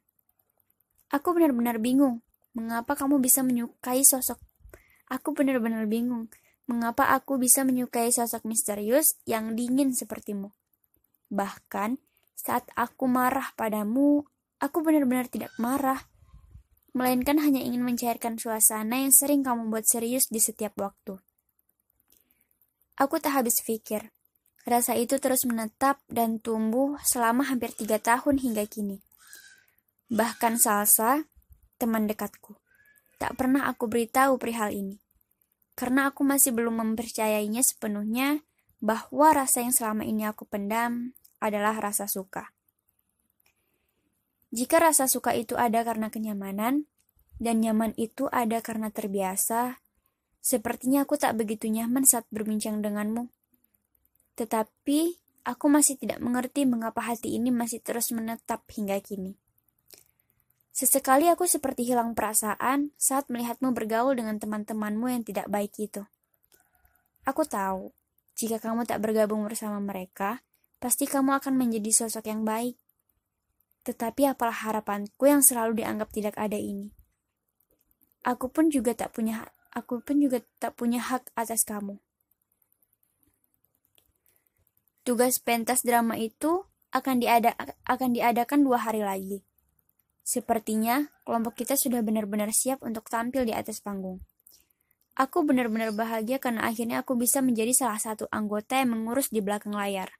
Aku 1.15 1.35
benar-benar 1.35 1.79
bingung, 1.79 2.27
mengapa 2.57 2.99
kamu 2.99 3.23
bisa 3.23 3.47
menyukai 3.47 4.03
sosok. 4.03 4.43
Aku 5.07 5.37
benar-benar 5.37 5.87
bingung, 5.87 6.27
mengapa 6.67 7.15
aku 7.15 7.39
bisa 7.39 7.63
menyukai 7.63 8.11
sosok 8.11 8.43
misterius 8.43 9.15
yang 9.23 9.55
dingin 9.55 9.95
sepertimu. 9.95 10.51
Bahkan, 11.31 12.03
saat 12.35 12.67
aku 12.75 13.07
marah 13.07 13.55
padamu, 13.55 14.27
aku 14.59 14.83
benar-benar 14.83 15.31
tidak 15.31 15.55
marah, 15.63 16.11
melainkan 16.97 17.39
hanya 17.39 17.63
ingin 17.63 17.87
mencairkan 17.87 18.41
suasana 18.41 19.05
yang 19.05 19.15
sering 19.15 19.47
kamu 19.47 19.71
buat 19.71 19.87
serius 19.87 20.27
di 20.27 20.43
setiap 20.43 20.75
waktu. 20.81 21.23
Aku 22.99 23.21
tak 23.21 23.45
habis 23.45 23.61
pikir. 23.61 24.11
Rasa 24.67 24.99
itu 24.99 25.23
terus 25.23 25.47
menetap 25.47 26.03
dan 26.11 26.43
tumbuh 26.43 26.99
selama 27.07 27.47
hampir 27.47 27.71
tiga 27.71 28.03
tahun 28.03 28.43
hingga 28.43 28.67
kini. 28.67 29.06
Bahkan 30.07 30.61
Salsa, 30.61 31.27
teman 31.77 32.07
dekatku, 32.07 32.55
tak 33.19 33.35
pernah 33.35 33.67
aku 33.67 33.91
beritahu 33.91 34.39
perihal 34.39 34.71
ini. 34.71 35.03
Karena 35.77 36.09
aku 36.09 36.25
masih 36.25 36.57
belum 36.57 36.81
mempercayainya 36.81 37.61
sepenuhnya 37.61 38.41
bahwa 38.81 39.35
rasa 39.35 39.67
yang 39.67 39.75
selama 39.75 40.07
ini 40.07 40.25
aku 40.25 40.49
pendam 40.49 41.13
adalah 41.43 41.77
rasa 41.77 42.09
suka. 42.09 42.55
Jika 44.55 44.81
rasa 44.81 45.11
suka 45.11 45.37
itu 45.37 45.59
ada 45.59 45.83
karena 45.83 46.09
kenyamanan, 46.09 46.89
dan 47.37 47.61
nyaman 47.61 47.93
itu 48.01 48.31
ada 48.33 48.65
karena 48.65 48.89
terbiasa, 48.89 49.77
Sepertinya 50.47 51.03
aku 51.03 51.19
tak 51.19 51.35
begitu 51.35 51.67
nyaman 51.67 52.07
saat 52.07 52.23
berbincang 52.31 52.79
denganmu. 52.79 53.27
Tetapi, 54.39 55.19
aku 55.43 55.67
masih 55.67 55.99
tidak 55.99 56.23
mengerti 56.23 56.63
mengapa 56.63 57.03
hati 57.03 57.35
ini 57.35 57.51
masih 57.51 57.83
terus 57.83 58.15
menetap 58.15 58.63
hingga 58.71 58.95
kini. 59.03 59.35
Sesekali 60.77 61.33
aku 61.33 61.49
seperti 61.49 61.89
hilang 61.89 62.13
perasaan 62.13 62.93
saat 63.01 63.33
melihatmu 63.33 63.73
bergaul 63.73 64.13
dengan 64.13 64.37
teman-temanmu 64.37 65.09
yang 65.09 65.25
tidak 65.25 65.49
baik 65.49 65.73
itu. 65.81 66.05
Aku 67.25 67.49
tahu, 67.49 67.97
jika 68.37 68.61
kamu 68.61 68.85
tak 68.85 69.01
bergabung 69.01 69.41
bersama 69.49 69.81
mereka, 69.81 70.45
pasti 70.77 71.09
kamu 71.09 71.41
akan 71.41 71.57
menjadi 71.57 72.05
sosok 72.05 72.29
yang 72.29 72.45
baik. 72.45 72.77
Tetapi 73.89 74.29
apalah 74.29 74.69
harapanku 74.69 75.25
yang 75.25 75.41
selalu 75.41 75.81
dianggap 75.81 76.13
tidak 76.13 76.37
ada 76.37 76.61
ini. 76.61 76.93
Aku 78.29 78.53
pun 78.53 78.69
juga 78.69 78.93
tak 78.93 79.17
punya 79.17 79.49
aku 79.73 80.05
pun 80.05 80.21
juga 80.21 80.45
tak 80.61 80.77
punya 80.77 81.01
hak 81.01 81.33
atas 81.41 81.65
kamu. 81.65 81.97
Tugas 85.09 85.41
pentas 85.41 85.81
drama 85.81 86.21
itu 86.21 86.69
akan, 86.93 87.25
diada 87.25 87.57
akan 87.89 88.13
diadakan 88.13 88.61
dua 88.61 88.85
hari 88.85 89.01
lagi. 89.01 89.41
Sepertinya 90.27 91.07
kelompok 91.23 91.63
kita 91.63 91.79
sudah 91.79 92.03
benar-benar 92.03 92.51
siap 92.51 92.83
untuk 92.83 93.07
tampil 93.07 93.47
di 93.47 93.55
atas 93.55 93.79
panggung. 93.79 94.19
Aku 95.15 95.47
benar-benar 95.47 95.95
bahagia 95.95 96.43
karena 96.43 96.67
akhirnya 96.67 97.07
aku 97.07 97.15
bisa 97.15 97.39
menjadi 97.39 97.71
salah 97.71 98.03
satu 98.03 98.27
anggota 98.35 98.83
yang 98.83 98.91
mengurus 98.91 99.31
di 99.31 99.39
belakang 99.39 99.71
layar. 99.71 100.11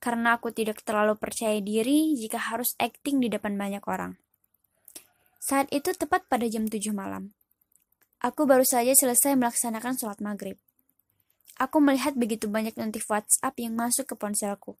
Karena 0.00 0.40
aku 0.40 0.56
tidak 0.56 0.80
terlalu 0.88 1.20
percaya 1.20 1.60
diri 1.60 2.16
jika 2.16 2.40
harus 2.40 2.72
akting 2.80 3.20
di 3.20 3.28
depan 3.28 3.60
banyak 3.60 3.84
orang. 3.84 4.16
Saat 5.36 5.68
itu 5.68 5.92
tepat 5.92 6.24
pada 6.24 6.48
jam 6.48 6.64
7 6.64 6.80
malam. 6.96 7.36
Aku 8.24 8.48
baru 8.48 8.64
saja 8.64 8.96
selesai 8.96 9.36
melaksanakan 9.36 10.00
sholat 10.00 10.24
maghrib. 10.24 10.56
Aku 11.60 11.76
melihat 11.76 12.16
begitu 12.16 12.48
banyak 12.48 12.72
notif 12.80 13.04
WhatsApp 13.12 13.52
yang 13.60 13.76
masuk 13.76 14.08
ke 14.08 14.14
ponselku. 14.16 14.80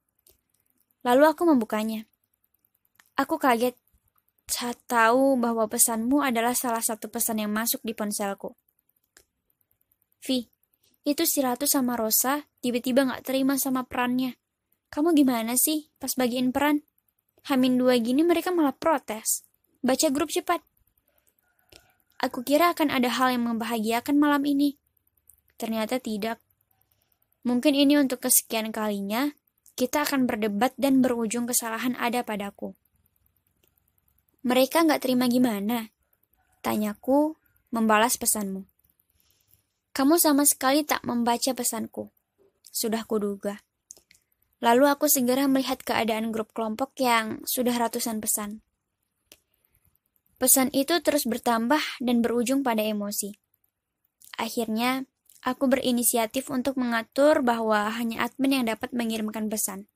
Lalu 1.04 1.28
aku 1.28 1.44
membukanya. 1.44 2.08
Aku 3.20 3.36
kaget 3.36 3.76
tahu 4.88 5.40
bahwa 5.40 5.66
pesanmu 5.66 6.20
adalah 6.20 6.52
salah 6.52 6.84
satu 6.84 7.08
pesan 7.08 7.42
yang 7.42 7.52
masuk 7.52 7.80
di 7.82 7.96
ponselku. 7.96 8.54
Vi, 10.24 10.48
itu 11.04 11.22
si 11.28 11.44
Ratu 11.44 11.68
sama 11.68 12.00
Rosa 12.00 12.48
tiba-tiba 12.64 13.04
gak 13.04 13.28
terima 13.28 13.60
sama 13.60 13.84
perannya. 13.84 14.40
Kamu 14.88 15.12
gimana 15.12 15.58
sih 15.58 15.92
pas 16.00 16.14
bagiin 16.16 16.54
peran? 16.54 16.80
Hamin 17.44 17.76
dua 17.76 18.00
gini 18.00 18.24
mereka 18.24 18.48
malah 18.48 18.72
protes. 18.72 19.44
Baca 19.84 20.08
grup 20.08 20.32
cepat. 20.32 20.64
Aku 22.24 22.40
kira 22.40 22.72
akan 22.72 22.88
ada 22.88 23.12
hal 23.12 23.36
yang 23.36 23.44
membahagiakan 23.44 24.16
malam 24.16 24.48
ini. 24.48 24.80
Ternyata 25.60 26.00
tidak. 26.00 26.40
Mungkin 27.44 27.76
ini 27.76 28.00
untuk 28.00 28.24
kesekian 28.24 28.72
kalinya, 28.72 29.36
kita 29.76 30.08
akan 30.08 30.24
berdebat 30.24 30.72
dan 30.80 31.04
berujung 31.04 31.44
kesalahan 31.44 31.92
ada 32.00 32.24
padaku. 32.24 32.72
Mereka 34.44 34.84
nggak 34.84 35.00
terima 35.00 35.24
gimana? 35.24 35.88
Tanyaku, 36.60 37.32
membalas 37.72 38.20
pesanmu. 38.20 38.68
Kamu 39.96 40.20
sama 40.20 40.44
sekali 40.44 40.84
tak 40.84 41.00
membaca 41.08 41.56
pesanku. 41.56 42.12
Sudah 42.68 43.08
kuduga. 43.08 43.64
Lalu 44.60 44.84
aku 44.84 45.08
segera 45.08 45.48
melihat 45.48 45.80
keadaan 45.80 46.28
grup 46.28 46.52
kelompok 46.52 46.92
yang 47.00 47.40
sudah 47.48 47.72
ratusan 47.72 48.20
pesan. 48.20 48.60
Pesan 50.36 50.68
itu 50.76 51.00
terus 51.00 51.24
bertambah 51.24 51.80
dan 52.04 52.20
berujung 52.20 52.60
pada 52.60 52.84
emosi. 52.84 53.40
Akhirnya, 54.36 55.08
aku 55.40 55.72
berinisiatif 55.72 56.52
untuk 56.52 56.76
mengatur 56.76 57.40
bahwa 57.40 57.88
hanya 57.96 58.28
admin 58.28 58.60
yang 58.60 58.66
dapat 58.68 58.92
mengirimkan 58.92 59.48
pesan. 59.48 59.88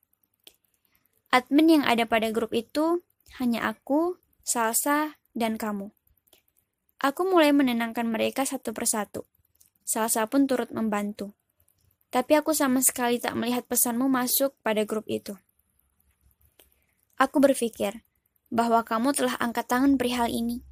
Admin 1.29 1.81
yang 1.81 1.85
ada 1.85 2.09
pada 2.09 2.33
grup 2.33 2.57
itu 2.57 3.05
hanya 3.37 3.69
aku, 3.69 4.17
Salsa, 4.49 5.21
dan 5.37 5.61
kamu. 5.61 5.93
Aku 7.05 7.29
mulai 7.29 7.53
menenangkan 7.53 8.09
mereka 8.09 8.49
satu 8.49 8.73
persatu. 8.73 9.29
Salsa 9.85 10.25
pun 10.25 10.49
turut 10.49 10.73
membantu. 10.73 11.37
Tapi 12.09 12.33
aku 12.33 12.57
sama 12.57 12.81
sekali 12.81 13.21
tak 13.21 13.37
melihat 13.37 13.69
pesanmu 13.69 14.09
masuk 14.09 14.57
pada 14.65 14.89
grup 14.89 15.05
itu. 15.05 15.37
Aku 17.21 17.45
berpikir 17.45 18.09
bahwa 18.49 18.81
kamu 18.89 19.13
telah 19.13 19.37
angkat 19.37 19.69
tangan 19.69 20.01
perihal 20.01 20.33
ini. 20.33 20.65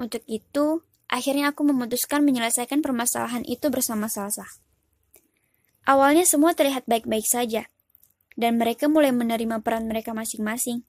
Untuk 0.00 0.24
itu, 0.24 0.80
akhirnya 1.12 1.52
aku 1.52 1.68
memutuskan 1.68 2.24
menyelesaikan 2.24 2.80
permasalahan 2.80 3.44
itu 3.44 3.68
bersama 3.68 4.08
Salsa. 4.08 4.48
Awalnya 5.84 6.24
semua 6.24 6.56
terlihat 6.56 6.88
baik-baik 6.88 7.28
saja, 7.28 7.68
dan 8.40 8.56
mereka 8.56 8.88
mulai 8.88 9.12
menerima 9.12 9.60
peran 9.60 9.84
mereka 9.84 10.16
masing-masing. 10.16 10.88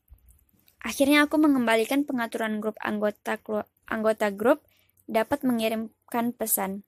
Akhirnya 0.84 1.26
aku 1.26 1.42
mengembalikan 1.42 2.06
pengaturan 2.06 2.62
grup 2.62 2.78
anggota 2.84 3.42
anggota 3.90 4.30
grup 4.30 4.62
dapat 5.08 5.42
mengirimkan 5.42 6.36
pesan. 6.36 6.84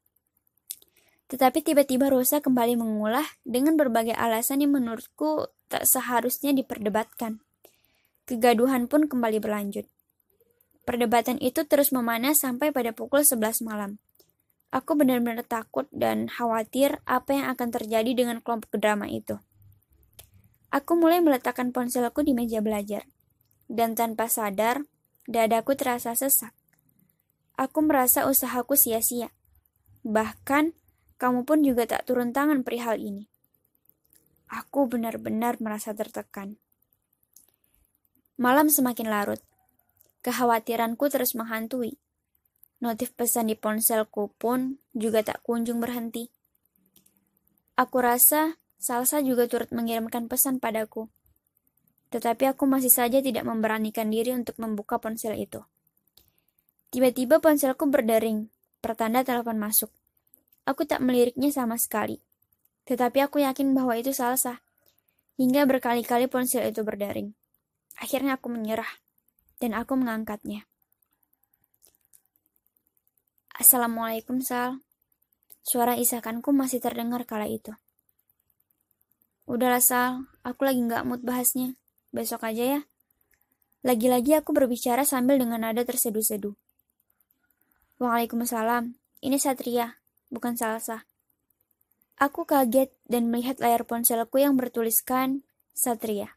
Tetapi 1.30 1.62
tiba-tiba 1.62 2.10
Rosa 2.10 2.42
kembali 2.42 2.74
mengulah 2.78 3.26
dengan 3.46 3.78
berbagai 3.78 4.18
alasan 4.18 4.66
yang 4.66 4.74
menurutku 4.74 5.50
tak 5.70 5.86
seharusnya 5.86 6.52
diperdebatkan. 6.58 7.38
Kegaduhan 8.26 8.90
pun 8.90 9.06
kembali 9.06 9.38
berlanjut. 9.38 9.86
Perdebatan 10.90 11.38
itu 11.38 11.70
terus 11.70 11.94
memanas 11.94 12.42
sampai 12.42 12.74
pada 12.74 12.90
pukul 12.98 13.22
11 13.22 13.62
malam. 13.62 14.02
Aku 14.74 14.98
benar-benar 14.98 15.46
takut 15.46 15.86
dan 15.94 16.30
khawatir 16.30 16.98
apa 17.06 17.30
yang 17.34 17.46
akan 17.54 17.70
terjadi 17.74 18.10
dengan 18.14 18.42
kelompok 18.42 18.78
drama 18.78 19.06
itu. 19.06 19.38
Aku 20.70 20.98
mulai 20.98 21.22
meletakkan 21.22 21.74
ponselku 21.74 22.22
di 22.22 22.38
meja 22.38 22.62
belajar. 22.62 23.06
Dan 23.70 23.94
tanpa 23.94 24.26
sadar, 24.26 24.90
dadaku 25.30 25.78
terasa 25.78 26.18
sesak. 26.18 26.58
Aku 27.54 27.86
merasa 27.86 28.26
usahaku 28.26 28.74
sia-sia. 28.74 29.30
Bahkan, 30.02 30.74
kamu 31.22 31.46
pun 31.46 31.62
juga 31.62 31.86
tak 31.86 32.10
turun 32.10 32.34
tangan 32.34 32.66
perihal 32.66 32.98
ini. 32.98 33.30
Aku 34.50 34.90
benar-benar 34.90 35.62
merasa 35.62 35.94
tertekan. 35.94 36.58
Malam 38.42 38.74
semakin 38.74 39.06
larut. 39.06 39.42
Kekhawatiranku 40.26 41.06
terus 41.14 41.38
menghantui. 41.38 42.02
Notif 42.82 43.14
pesan 43.14 43.52
di 43.52 43.56
ponselku 43.60 44.34
pun 44.40 44.82
juga 44.98 45.22
tak 45.22 45.46
kunjung 45.46 45.78
berhenti. 45.78 46.32
Aku 47.78 48.02
rasa 48.02 48.58
Salsa 48.80 49.20
juga 49.20 49.44
turut 49.52 49.68
mengirimkan 49.76 50.32
pesan 50.32 50.64
padaku. 50.64 51.12
Tetapi 52.10 52.50
aku 52.50 52.66
masih 52.66 52.90
saja 52.90 53.22
tidak 53.22 53.46
memberanikan 53.46 54.10
diri 54.10 54.34
untuk 54.34 54.58
membuka 54.58 54.98
ponsel 54.98 55.38
itu. 55.38 55.62
Tiba-tiba 56.90 57.38
ponselku 57.38 57.86
berdering, 57.86 58.50
pertanda 58.82 59.22
telepon 59.22 59.62
masuk. 59.62 59.94
Aku 60.66 60.90
tak 60.90 61.06
meliriknya 61.06 61.54
sama 61.54 61.78
sekali. 61.78 62.18
Tetapi 62.90 63.22
aku 63.22 63.46
yakin 63.46 63.78
bahwa 63.78 63.94
itu 63.94 64.10
salsa. 64.10 64.66
Hingga 65.38 65.70
berkali-kali 65.70 66.26
ponsel 66.26 66.66
itu 66.66 66.82
berdering. 66.82 67.38
Akhirnya 68.02 68.42
aku 68.42 68.50
menyerah. 68.50 68.90
Dan 69.62 69.78
aku 69.78 69.94
mengangkatnya. 69.94 70.66
Assalamualaikum, 73.54 74.42
Sal. 74.42 74.82
Suara 75.62 75.94
isakanku 76.00 76.50
masih 76.56 76.82
terdengar 76.82 77.28
kala 77.28 77.46
itu. 77.46 77.76
Udahlah, 79.46 79.84
Sal. 79.84 80.26
Aku 80.42 80.66
lagi 80.66 80.80
nggak 80.82 81.06
mood 81.06 81.22
bahasnya. 81.22 81.78
Besok 82.10 82.46
aja 82.50 82.64
ya. 82.78 82.82
Lagi-lagi 83.86 84.36
aku 84.36 84.52
berbicara 84.52 85.08
sambil 85.08 85.40
dengan 85.40 85.64
nada 85.64 85.86
terseduh-seduh. 85.86 86.58
Waalaikumsalam. 88.02 88.96
Ini 89.24 89.38
Satria 89.40 90.00
bukan 90.32 90.56
salsa. 90.56 91.08
Aku 92.20 92.44
kaget 92.44 92.92
dan 93.08 93.32
melihat 93.32 93.64
layar 93.64 93.88
ponselku 93.88 94.44
yang 94.44 94.60
bertuliskan 94.60 95.48
Satria. 95.72 96.36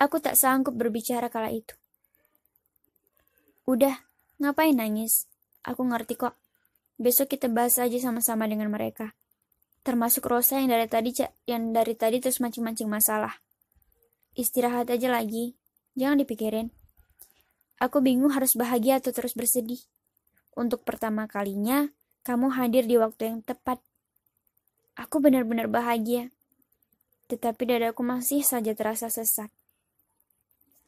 Aku 0.00 0.18
tak 0.18 0.40
sanggup 0.40 0.72
berbicara 0.72 1.28
kala 1.28 1.52
itu. 1.52 1.76
Udah, 3.68 4.00
ngapain 4.40 4.72
nangis? 4.72 5.28
Aku 5.60 5.84
ngerti 5.84 6.16
kok. 6.16 6.36
Besok 6.96 7.36
kita 7.36 7.52
bahas 7.52 7.76
aja 7.76 7.96
sama-sama 8.00 8.48
dengan 8.48 8.72
mereka. 8.72 9.12
Termasuk 9.84 10.24
Rosa 10.24 10.56
yang 10.56 10.72
dari 10.72 10.88
tadi 10.88 11.12
yang 11.44 11.76
dari 11.76 11.92
tadi 11.92 12.16
terus 12.16 12.40
mancing-mancing 12.40 12.88
masalah. 12.88 13.43
Istirahat 14.34 14.90
aja 14.90 15.06
lagi. 15.10 15.54
Jangan 15.94 16.18
dipikirin. 16.18 16.74
Aku 17.78 18.02
bingung 18.02 18.34
harus 18.34 18.58
bahagia 18.58 18.98
atau 18.98 19.14
terus 19.14 19.34
bersedih. 19.34 19.78
Untuk 20.54 20.82
pertama 20.82 21.26
kalinya, 21.30 21.90
kamu 22.26 22.54
hadir 22.54 22.86
di 22.86 22.98
waktu 22.98 23.30
yang 23.30 23.38
tepat. 23.46 23.78
Aku 24.98 25.18
benar-benar 25.22 25.70
bahagia. 25.70 26.30
Tetapi 27.30 27.62
dadaku 27.62 28.02
masih 28.02 28.42
saja 28.42 28.74
terasa 28.74 29.10
sesak. 29.10 29.50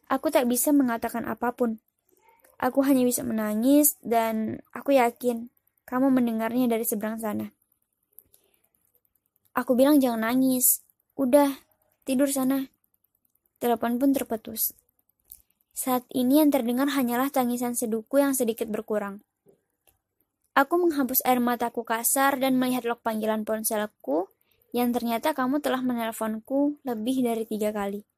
Aku 0.07 0.31
tak 0.31 0.47
bisa 0.47 0.71
mengatakan 0.71 1.27
apa 1.27 1.51
pun. 1.55 1.83
Aku 2.63 2.83
hanya 2.87 3.03
bisa 3.03 3.27
menangis 3.27 3.99
dan 4.03 4.63
aku 4.71 4.95
yakin 4.95 5.51
kamu 5.87 6.11
mendengarnya 6.11 6.67
dari 6.67 6.83
seberang 6.83 7.19
sana. 7.23 7.51
Aku 9.55 9.79
bilang 9.79 10.03
jangan 10.03 10.31
nangis. 10.31 10.83
Udah, 11.15 11.49
tidur 12.03 12.29
sana. 12.29 12.76
Telepon 13.57 13.97
pun 13.97 14.13
terputus. 14.13 14.77
Saat 15.77 16.05
ini 16.13 16.41
yang 16.41 16.53
terdengar 16.53 16.89
hanyalah 16.93 17.29
tangisan 17.29 17.77
seduku 17.77 18.21
yang 18.21 18.33
sedikit 18.33 18.69
berkurang. 18.69 19.25
Aku 20.57 20.81
menghapus 20.81 21.21
air 21.29 21.37
mataku 21.37 21.85
kasar 21.85 22.41
dan 22.41 22.57
melihat 22.57 22.89
log 22.89 23.05
panggilan 23.05 23.45
ponselku 23.45 24.33
yang 24.73 24.93
ternyata 24.93 25.37
kamu 25.37 25.61
telah 25.61 25.85
menelponku 25.85 26.81
lebih 26.81 27.21
dari 27.21 27.45
tiga 27.45 27.77
kali. 27.77 28.09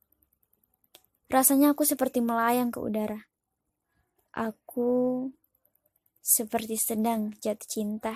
Rasanya 1.27 1.75
aku 1.75 1.83
seperti 1.83 2.23
melayang 2.23 2.71
ke 2.71 2.79
udara. 2.79 3.27
Aku 4.39 5.27
seperti 6.23 6.79
sedang 6.79 7.35
jatuh 7.43 7.69
cinta. 7.69 8.15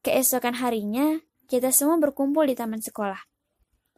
Keesokan 0.00 0.58
harinya, 0.64 1.20
kita 1.44 1.76
semua 1.76 2.00
berkumpul 2.00 2.48
di 2.48 2.56
taman 2.56 2.80
sekolah. 2.80 3.35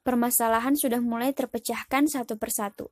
Permasalahan 0.08 0.72
sudah 0.72 1.04
mulai 1.04 1.36
terpecahkan 1.36 2.08
satu 2.08 2.40
persatu. 2.40 2.88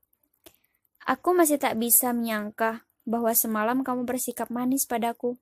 Aku 1.09 1.33
masih 1.33 1.57
tak 1.57 1.81
bisa 1.81 2.12
menyangka 2.12 2.85
bahwa 3.09 3.33
semalam 3.33 3.81
kamu 3.81 4.05
bersikap 4.05 4.52
manis 4.52 4.85
padaku. 4.85 5.40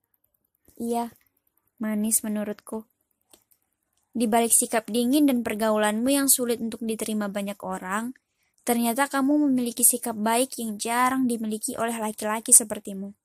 Iya, 0.78 1.10
manis 1.82 2.22
menurutku. 2.22 2.86
Di 4.14 4.30
balik 4.30 4.54
sikap 4.54 4.86
dingin 4.86 5.26
dan 5.26 5.42
pergaulanmu 5.42 6.06
yang 6.14 6.30
sulit 6.30 6.62
untuk 6.62 6.78
diterima 6.78 7.26
banyak 7.26 7.58
orang, 7.66 8.14
ternyata 8.62 9.10
kamu 9.10 9.50
memiliki 9.50 9.82
sikap 9.82 10.14
baik 10.14 10.54
yang 10.62 10.78
jarang 10.78 11.26
dimiliki 11.26 11.74
oleh 11.74 11.98
laki-laki 11.98 12.54
sepertimu. 12.54 13.18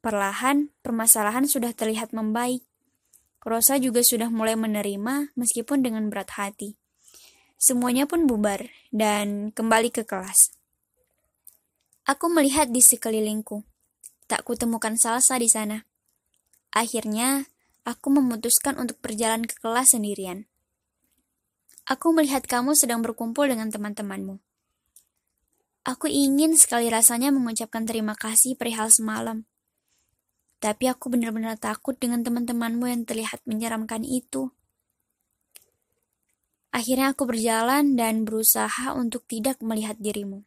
Perlahan, 0.00 0.72
permasalahan 0.80 1.44
sudah 1.44 1.76
terlihat 1.76 2.16
membaik. 2.16 2.64
Rosa 3.44 3.76
juga 3.76 4.00
sudah 4.00 4.32
mulai 4.32 4.56
menerima 4.56 5.36
meskipun 5.36 5.84
dengan 5.84 6.08
berat 6.08 6.32
hati. 6.40 6.80
Semuanya 7.64 8.04
pun 8.04 8.28
bubar 8.28 8.68
dan 8.92 9.48
kembali 9.48 9.88
ke 9.88 10.04
kelas. 10.04 10.52
Aku 12.04 12.28
melihat 12.28 12.68
di 12.68 12.84
sekelilingku. 12.84 13.64
Tak 14.28 14.44
kutemukan 14.44 15.00
salsa 15.00 15.40
di 15.40 15.48
sana. 15.48 15.88
Akhirnya, 16.76 17.48
aku 17.88 18.12
memutuskan 18.12 18.76
untuk 18.76 19.00
berjalan 19.00 19.48
ke 19.48 19.56
kelas 19.64 19.96
sendirian. 19.96 20.44
Aku 21.88 22.12
melihat 22.12 22.44
kamu 22.44 22.76
sedang 22.76 23.00
berkumpul 23.00 23.48
dengan 23.48 23.72
teman-temanmu. 23.72 24.44
Aku 25.88 26.04
ingin 26.04 26.60
sekali 26.60 26.92
rasanya 26.92 27.32
mengucapkan 27.32 27.88
terima 27.88 28.12
kasih 28.12 28.60
perihal 28.60 28.92
semalam. 28.92 29.48
Tapi 30.60 30.84
aku 30.92 31.08
benar-benar 31.08 31.56
takut 31.56 31.96
dengan 31.96 32.20
teman-temanmu 32.20 32.84
yang 32.92 33.08
terlihat 33.08 33.40
menyeramkan 33.48 34.04
itu. 34.04 34.52
Akhirnya 36.74 37.14
aku 37.14 37.30
berjalan 37.30 37.94
dan 37.94 38.26
berusaha 38.26 38.90
untuk 38.98 39.22
tidak 39.30 39.62
melihat 39.62 39.94
dirimu. 39.94 40.42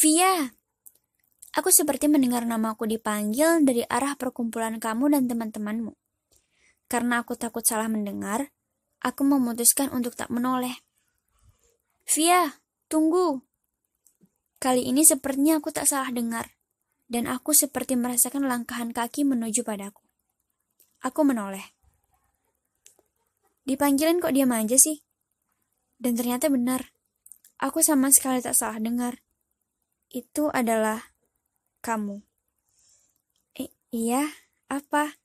Via! 0.00 0.56
Aku 1.52 1.68
seperti 1.68 2.08
mendengar 2.08 2.48
namaku 2.48 2.88
dipanggil 2.88 3.60
dari 3.68 3.84
arah 3.84 4.16
perkumpulan 4.16 4.80
kamu 4.80 5.12
dan 5.12 5.28
teman-temanmu. 5.28 5.92
Karena 6.88 7.20
aku 7.20 7.36
takut 7.36 7.60
salah 7.68 7.92
mendengar, 7.92 8.48
aku 9.04 9.28
memutuskan 9.28 9.92
untuk 9.92 10.16
tak 10.16 10.32
menoleh. 10.32 10.72
Via, 12.08 12.64
tunggu! 12.88 13.44
Kali 14.56 14.88
ini 14.88 15.04
sepertinya 15.04 15.60
aku 15.60 15.68
tak 15.68 15.84
salah 15.84 16.08
dengar, 16.08 16.56
dan 17.12 17.28
aku 17.28 17.52
seperti 17.52 17.92
merasakan 17.92 18.48
langkahan 18.48 18.88
kaki 18.96 19.28
menuju 19.28 19.68
padaku. 19.68 20.00
Aku 21.04 21.28
menoleh. 21.28 21.77
Dipanggilin 23.68 24.24
kok 24.24 24.32
diam 24.32 24.48
aja 24.56 24.80
sih? 24.80 25.04
Dan 26.00 26.16
ternyata 26.16 26.48
benar. 26.48 26.88
Aku 27.60 27.84
sama 27.84 28.08
sekali 28.08 28.40
tak 28.40 28.56
salah 28.56 28.80
dengar 28.80 29.20
itu 30.08 30.48
adalah 30.48 31.12
kamu. 31.84 32.24
I 33.60 33.68
iya, 33.92 34.24
apa? 34.72 35.20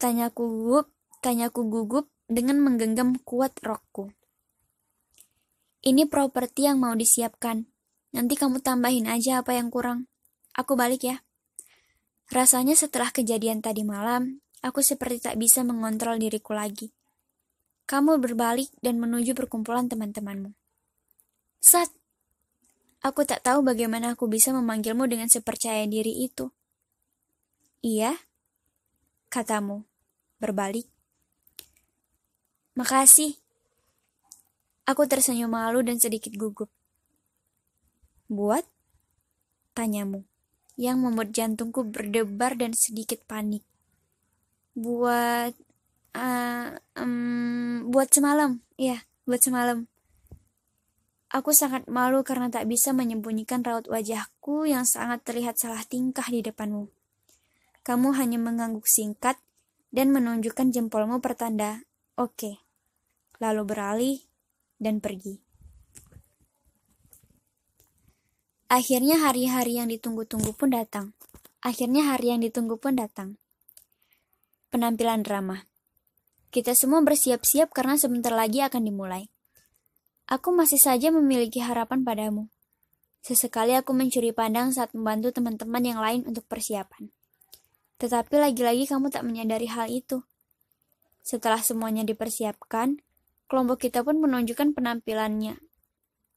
Tanyaku 0.00 0.46
gugup, 0.46 0.86
tanyaku 1.20 1.66
gugup 1.66 2.06
dengan 2.30 2.62
menggenggam 2.62 3.18
kuat 3.26 3.58
rokku. 3.60 4.14
Ini 5.80 6.06
properti 6.06 6.68
yang 6.68 6.80
mau 6.80 6.94
disiapkan. 6.94 7.66
Nanti 8.14 8.34
kamu 8.36 8.60
tambahin 8.60 9.08
aja 9.08 9.40
apa 9.40 9.56
yang 9.56 9.72
kurang. 9.72 10.06
Aku 10.54 10.74
balik 10.76 11.06
ya. 11.06 11.16
Rasanya 12.30 12.78
setelah 12.78 13.10
kejadian 13.10 13.58
tadi 13.64 13.82
malam, 13.82 14.44
aku 14.62 14.84
seperti 14.84 15.30
tak 15.30 15.36
bisa 15.40 15.66
mengontrol 15.66 16.20
diriku 16.20 16.54
lagi. 16.54 16.94
Kamu 17.90 18.22
berbalik 18.22 18.70
dan 18.78 19.02
menuju 19.02 19.34
perkumpulan 19.34 19.90
teman-temanmu. 19.90 20.54
Sat, 21.58 21.90
aku 23.02 23.26
tak 23.26 23.42
tahu 23.42 23.66
bagaimana 23.66 24.14
aku 24.14 24.30
bisa 24.30 24.54
memanggilmu 24.54 25.10
dengan 25.10 25.26
sepercaya 25.26 25.82
diri 25.90 26.22
itu. 26.22 26.54
Iya, 27.82 28.14
katamu, 29.26 29.82
berbalik. 30.38 30.86
Makasih, 32.78 33.34
Aku 34.90 35.06
tersenyum 35.06 35.54
malu 35.54 35.86
dan 35.86 36.02
sedikit 36.02 36.34
gugup. 36.34 36.66
Buat? 38.26 38.66
Tanyamu, 39.70 40.26
yang 40.74 40.98
membuat 40.98 41.30
jantungku 41.30 41.86
berdebar 41.86 42.58
dan 42.58 42.74
sedikit 42.74 43.22
panik. 43.22 43.62
Buat... 44.74 45.54
Um, 46.10 47.86
buat 47.90 48.10
semalam, 48.10 48.62
iya, 48.74 49.06
buat 49.26 49.42
semalam. 49.42 49.86
Aku 51.30 51.54
sangat 51.54 51.86
malu 51.86 52.26
karena 52.26 52.50
tak 52.50 52.66
bisa 52.66 52.90
menyembunyikan 52.90 53.62
raut 53.62 53.86
wajahku 53.86 54.66
yang 54.66 54.82
sangat 54.82 55.22
terlihat 55.22 55.54
salah 55.54 55.86
tingkah 55.86 56.26
di 56.26 56.42
depanmu. 56.42 56.90
Kamu 57.86 58.18
hanya 58.18 58.42
mengangguk 58.42 58.90
singkat 58.90 59.38
dan 59.94 60.10
menunjukkan 60.10 60.74
jempolmu 60.74 61.22
pertanda, 61.22 61.86
oke. 62.18 62.34
Okay. 62.34 62.54
Lalu 63.38 63.62
beralih 63.62 64.18
dan 64.82 64.98
pergi. 64.98 65.38
Akhirnya 68.66 69.22
hari-hari 69.22 69.78
yang 69.78 69.86
ditunggu-tunggu 69.90 70.54
pun 70.54 70.74
datang. 70.74 71.14
Akhirnya 71.62 72.10
hari 72.10 72.34
yang 72.34 72.42
ditunggu 72.42 72.78
pun 72.78 72.98
datang. 72.98 73.38
Penampilan 74.70 75.22
drama. 75.22 75.69
Kita 76.50 76.74
semua 76.74 76.98
bersiap-siap 77.06 77.70
karena 77.70 77.94
sebentar 77.94 78.34
lagi 78.34 78.62
akan 78.62 78.82
dimulai. 78.82 79.30
Aku 80.26 80.50
masih 80.50 80.78
saja 80.78 81.14
memiliki 81.14 81.62
harapan 81.62 82.02
padamu. 82.02 82.50
Sesekali 83.22 83.74
aku 83.74 83.94
mencuri 83.94 84.34
pandang 84.34 84.74
saat 84.74 84.90
membantu 84.94 85.34
teman-teman 85.38 85.82
yang 85.82 85.98
lain 86.02 86.22
untuk 86.26 86.46
persiapan. 86.50 87.10
Tetapi 88.02 88.34
lagi-lagi 88.38 88.90
kamu 88.90 89.12
tak 89.14 89.22
menyadari 89.22 89.70
hal 89.70 89.86
itu. 89.86 90.22
Setelah 91.22 91.60
semuanya 91.62 92.02
dipersiapkan, 92.02 92.98
Kelompok 93.50 93.82
kita 93.82 94.06
pun 94.06 94.22
menunjukkan 94.22 94.78
penampilannya. 94.78 95.58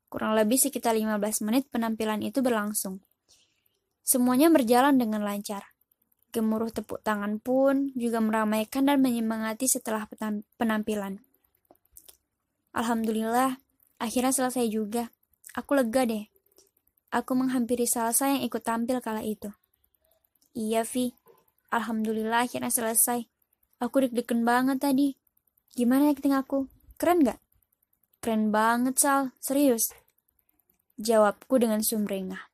Kurang 0.10 0.34
lebih 0.34 0.58
sekitar 0.58 0.98
15 0.98 1.46
menit 1.46 1.70
penampilan 1.70 2.26
itu 2.26 2.42
berlangsung. 2.42 3.06
Semuanya 4.02 4.50
berjalan 4.50 4.98
dengan 4.98 5.22
lancar. 5.22 5.73
Gemuruh 6.34 6.74
tepuk 6.74 7.06
tangan 7.06 7.38
pun 7.38 7.94
juga 7.94 8.18
meramaikan 8.18 8.90
dan 8.90 9.06
menyemangati 9.06 9.70
setelah 9.70 10.10
penampilan. 10.58 11.22
Alhamdulillah, 12.74 13.62
akhirnya 14.02 14.34
selesai 14.34 14.66
juga. 14.66 15.14
Aku 15.54 15.78
lega 15.78 16.10
deh. 16.10 16.26
Aku 17.14 17.38
menghampiri 17.38 17.86
Salsa 17.86 18.34
yang 18.34 18.42
ikut 18.42 18.66
tampil 18.66 18.98
kala 18.98 19.22
itu. 19.22 19.54
Iya, 20.58 20.82
Vi. 20.82 21.14
Alhamdulillah 21.70 22.50
akhirnya 22.50 22.74
selesai. 22.74 23.30
Aku 23.78 24.02
deg-degan 24.02 24.42
banget 24.42 24.82
tadi. 24.82 25.14
Gimana 25.78 26.10
acting 26.10 26.34
aku? 26.34 26.66
Keren 26.98 27.22
gak? 27.22 27.38
Keren 28.26 28.50
banget, 28.50 28.98
Sal. 28.98 29.38
Serius. 29.38 29.94
Jawabku 30.98 31.62
dengan 31.62 31.86
sumringah. 31.86 32.50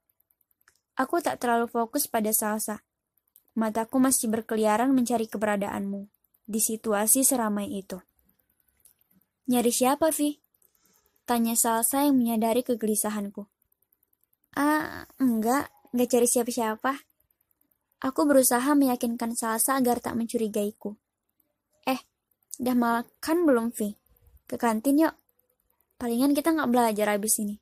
Aku 1.00 1.24
tak 1.24 1.40
terlalu 1.40 1.72
fokus 1.72 2.12
pada 2.12 2.36
salsa. 2.36 2.84
Mataku 3.58 3.98
masih 3.98 4.30
berkeliaran 4.30 4.94
mencari 4.94 5.26
keberadaanmu 5.26 6.06
di 6.50 6.60
situasi 6.62 7.22
seramai 7.22 7.70
itu. 7.70 8.02
Nyari 9.50 9.70
siapa, 9.74 10.14
Vi? 10.14 10.38
Tanya 11.26 11.54
Salsa 11.54 12.06
yang 12.06 12.18
menyadari 12.18 12.66
kegelisahanku. 12.66 13.46
Ah, 14.58 15.06
enggak, 15.22 15.70
enggak 15.94 16.10
cari 16.10 16.28
siapa-siapa. 16.30 16.94
Aku 18.02 18.26
berusaha 18.26 18.74
meyakinkan 18.74 19.38
Salsa 19.38 19.78
agar 19.78 20.02
tak 20.02 20.18
mencurigaiku. 20.18 20.98
Eh, 21.86 22.02
udah 22.62 22.76
makan 22.78 23.38
belum, 23.46 23.70
Vi? 23.74 23.94
Ke 24.50 24.58
kantin 24.58 25.06
yuk. 25.06 25.14
Palingan 26.02 26.34
kita 26.34 26.56
nggak 26.56 26.70
belajar 26.74 27.14
abis 27.14 27.42
ini. 27.42 27.62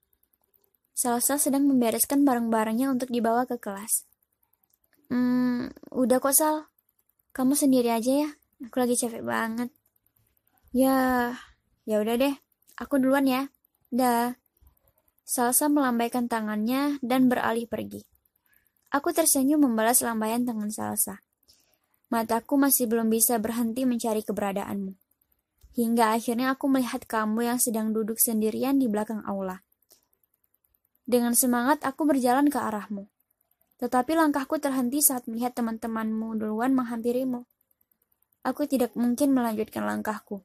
Salsa 0.96 1.36
sedang 1.36 1.68
membereskan 1.68 2.24
barang-barangnya 2.24 2.90
untuk 2.90 3.12
dibawa 3.12 3.44
ke 3.44 3.60
kelas. 3.60 4.08
Hmm, 5.08 5.72
udah 5.94 6.18
kok 6.20 6.36
Sal. 6.36 6.68
Kamu 7.32 7.54
sendiri 7.54 7.94
aja 7.94 8.28
ya. 8.28 8.30
Aku 8.66 8.78
lagi 8.82 8.98
capek 8.98 9.24
banget. 9.24 9.70
Ya, 10.74 11.34
ya 11.88 12.02
udah 12.02 12.16
deh. 12.18 12.36
Aku 12.78 13.00
duluan 13.00 13.26
ya. 13.26 13.48
Dah. 13.94 14.36
Salsa 15.28 15.68
melambaikan 15.68 16.32
tangannya 16.32 17.00
dan 17.04 17.28
beralih 17.28 17.68
pergi. 17.68 18.04
Aku 18.92 19.12
tersenyum 19.12 19.68
membalas 19.68 20.00
lambaian 20.00 20.48
tangan 20.48 20.72
Salsa. 20.72 21.24
Mataku 22.08 22.56
masih 22.56 22.88
belum 22.88 23.12
bisa 23.12 23.36
berhenti 23.36 23.84
mencari 23.84 24.24
keberadaanmu 24.24 24.96
hingga 25.78 26.18
akhirnya 26.18 26.58
aku 26.58 26.66
melihat 26.66 27.06
kamu 27.06 27.54
yang 27.54 27.60
sedang 27.62 27.94
duduk 27.94 28.18
sendirian 28.18 28.82
di 28.82 28.90
belakang 28.90 29.22
aula. 29.30 29.62
Dengan 31.06 31.38
semangat 31.38 31.86
aku 31.86 32.10
berjalan 32.10 32.50
ke 32.50 32.58
arahmu. 32.58 33.06
Tetapi 33.78 34.18
langkahku 34.18 34.58
terhenti 34.58 35.06
saat 35.06 35.30
melihat 35.30 35.54
teman-temanmu 35.54 36.38
duluan 36.42 36.74
menghampirimu. 36.74 37.46
Aku 38.42 38.66
tidak 38.66 38.98
mungkin 38.98 39.38
melanjutkan 39.38 39.86
langkahku. 39.86 40.42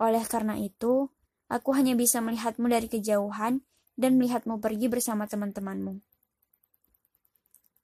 Oleh 0.00 0.24
karena 0.24 0.56
itu, 0.56 1.12
aku 1.52 1.70
hanya 1.76 1.92
bisa 1.92 2.24
melihatmu 2.24 2.64
dari 2.68 2.88
kejauhan 2.88 3.60
dan 3.96 4.12
melihatmu 4.16 4.60
pergi 4.60 4.86
bersama 4.88 5.28
teman-temanmu. 5.28 6.00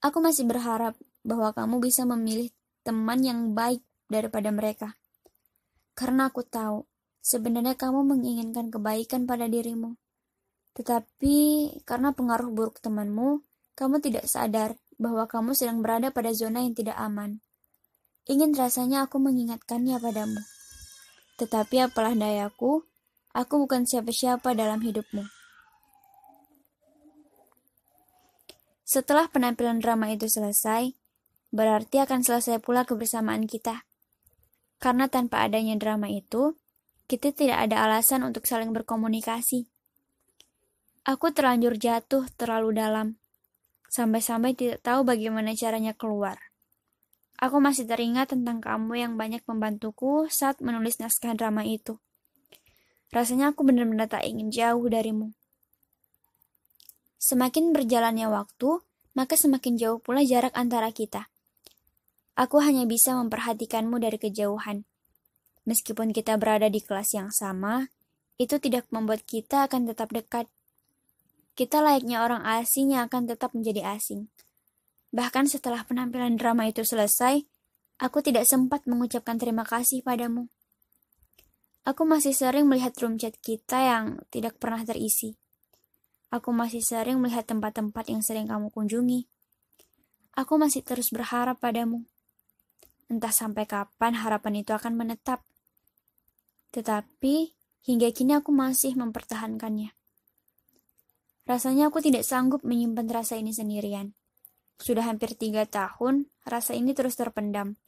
Aku 0.02 0.18
masih 0.18 0.48
berharap 0.48 0.96
bahwa 1.22 1.54
kamu 1.54 1.78
bisa 1.78 2.02
memilih 2.02 2.50
teman 2.82 3.22
yang 3.22 3.54
baik 3.54 3.80
daripada 4.10 4.50
mereka. 4.50 4.98
Karena 5.94 6.32
aku 6.32 6.42
tahu, 6.42 6.84
sebenarnya 7.22 7.78
kamu 7.78 8.02
menginginkan 8.02 8.72
kebaikan 8.72 9.28
pada 9.28 9.46
dirimu. 9.46 9.94
Tetapi 10.74 11.36
karena 11.84 12.16
pengaruh 12.16 12.48
buruk 12.50 12.80
temanmu, 12.80 13.44
kamu 13.82 13.98
tidak 13.98 14.30
sadar 14.30 14.78
bahwa 14.94 15.26
kamu 15.26 15.58
sedang 15.58 15.82
berada 15.82 16.14
pada 16.14 16.30
zona 16.30 16.62
yang 16.62 16.78
tidak 16.78 16.94
aman. 16.94 17.42
Ingin 18.30 18.54
rasanya 18.54 19.10
aku 19.10 19.18
mengingatkannya 19.18 19.98
padamu. 19.98 20.38
Tetapi 21.42 21.90
apalah 21.90 22.14
dayaku, 22.14 22.86
aku 23.34 23.54
bukan 23.66 23.82
siapa-siapa 23.82 24.54
dalam 24.54 24.78
hidupmu. 24.78 25.26
Setelah 28.86 29.26
penampilan 29.26 29.82
drama 29.82 30.14
itu 30.14 30.30
selesai, 30.30 30.94
berarti 31.50 31.98
akan 31.98 32.22
selesai 32.22 32.62
pula 32.62 32.86
kebersamaan 32.86 33.50
kita. 33.50 33.82
Karena 34.78 35.10
tanpa 35.10 35.42
adanya 35.42 35.74
drama 35.74 36.06
itu, 36.06 36.54
kita 37.10 37.34
tidak 37.34 37.66
ada 37.66 37.82
alasan 37.90 38.22
untuk 38.22 38.46
saling 38.46 38.70
berkomunikasi. 38.70 39.66
Aku 41.02 41.34
terlanjur 41.34 41.74
jatuh 41.82 42.30
terlalu 42.38 42.78
dalam, 42.78 43.18
sampai-sampai 43.92 44.56
tidak 44.56 44.80
tahu 44.80 45.04
bagaimana 45.04 45.52
caranya 45.52 45.92
keluar. 45.92 46.40
Aku 47.36 47.60
masih 47.60 47.84
teringat 47.84 48.32
tentang 48.32 48.64
kamu 48.64 48.96
yang 48.96 49.12
banyak 49.20 49.44
membantuku 49.44 50.32
saat 50.32 50.64
menulis 50.64 50.96
naskah 50.96 51.36
drama 51.36 51.68
itu. 51.68 52.00
Rasanya 53.12 53.52
aku 53.52 53.68
benar-benar 53.68 54.08
tak 54.08 54.24
ingin 54.24 54.48
jauh 54.48 54.88
darimu. 54.88 55.36
Semakin 57.20 57.76
berjalannya 57.76 58.32
waktu, 58.32 58.80
maka 59.12 59.36
semakin 59.36 59.76
jauh 59.76 60.00
pula 60.00 60.24
jarak 60.24 60.56
antara 60.56 60.88
kita. 60.90 61.28
Aku 62.32 62.64
hanya 62.64 62.88
bisa 62.88 63.12
memperhatikanmu 63.20 64.00
dari 64.00 64.16
kejauhan. 64.16 64.88
Meskipun 65.68 66.16
kita 66.16 66.40
berada 66.40 66.72
di 66.72 66.80
kelas 66.80 67.12
yang 67.12 67.28
sama, 67.28 67.92
itu 68.40 68.56
tidak 68.56 68.88
membuat 68.88 69.22
kita 69.28 69.68
akan 69.68 69.92
tetap 69.92 70.08
dekat. 70.10 70.48
Kita 71.52 71.84
layaknya 71.84 72.24
orang 72.24 72.40
asing 72.60 72.96
yang 72.96 73.12
akan 73.12 73.28
tetap 73.28 73.52
menjadi 73.52 73.84
asing. 73.92 74.32
Bahkan 75.12 75.44
setelah 75.44 75.84
penampilan 75.84 76.40
drama 76.40 76.64
itu 76.64 76.80
selesai, 76.80 77.44
aku 78.00 78.18
tidak 78.24 78.48
sempat 78.48 78.88
mengucapkan 78.88 79.36
terima 79.36 79.68
kasih 79.68 80.00
padamu. 80.00 80.48
Aku 81.84 82.08
masih 82.08 82.32
sering 82.32 82.64
melihat 82.70 82.96
room 83.04 83.20
chat 83.20 83.36
kita 83.42 83.76
yang 83.76 84.24
tidak 84.32 84.56
pernah 84.56 84.80
terisi. 84.86 85.36
Aku 86.32 86.48
masih 86.48 86.80
sering 86.80 87.20
melihat 87.20 87.44
tempat-tempat 87.44 88.08
yang 88.08 88.24
sering 88.24 88.48
kamu 88.48 88.72
kunjungi. 88.72 89.28
Aku 90.32 90.56
masih 90.56 90.80
terus 90.80 91.12
berharap 91.12 91.60
padamu. 91.60 92.08
Entah 93.12 93.34
sampai 93.34 93.68
kapan 93.68 94.16
harapan 94.16 94.64
itu 94.64 94.72
akan 94.72 94.96
menetap. 94.96 95.44
Tetapi 96.72 97.52
hingga 97.84 98.08
kini 98.16 98.40
aku 98.40 98.48
masih 98.48 98.96
mempertahankannya. 98.96 99.92
Rasanya 101.42 101.90
aku 101.90 101.98
tidak 101.98 102.22
sanggup 102.22 102.62
menyimpan 102.62 103.10
rasa 103.10 103.34
ini 103.34 103.50
sendirian. 103.50 104.14
Sudah 104.78 105.06
hampir 105.06 105.34
tiga 105.34 105.66
tahun, 105.66 106.30
rasa 106.46 106.74
ini 106.74 106.94
terus 106.94 107.18
terpendam. 107.18 107.78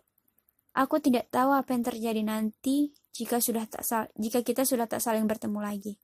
Aku 0.74 0.98
tidak 0.98 1.30
tahu 1.30 1.54
apa 1.54 1.70
yang 1.70 1.86
terjadi 1.86 2.22
nanti 2.26 2.90
jika 3.14 3.38
sudah 3.38 3.62
tak 3.70 3.86
jika 4.18 4.42
kita 4.42 4.66
sudah 4.66 4.90
tak 4.90 4.98
saling 4.98 5.22
bertemu 5.30 5.62
lagi. 5.62 5.94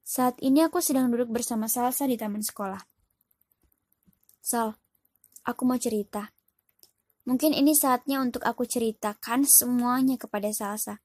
Saat 0.00 0.40
ini 0.40 0.64
aku 0.64 0.80
sedang 0.80 1.12
duduk 1.12 1.28
bersama 1.28 1.68
Salsa 1.68 2.08
di 2.08 2.16
taman 2.16 2.40
sekolah. 2.40 2.80
Sal, 4.40 4.74
aku 5.44 5.62
mau 5.68 5.76
cerita. 5.76 6.32
Mungkin 7.28 7.54
ini 7.54 7.76
saatnya 7.76 8.18
untuk 8.18 8.42
aku 8.42 8.66
ceritakan 8.66 9.46
semuanya 9.46 10.18
kepada 10.18 10.50
Salsa. 10.50 10.98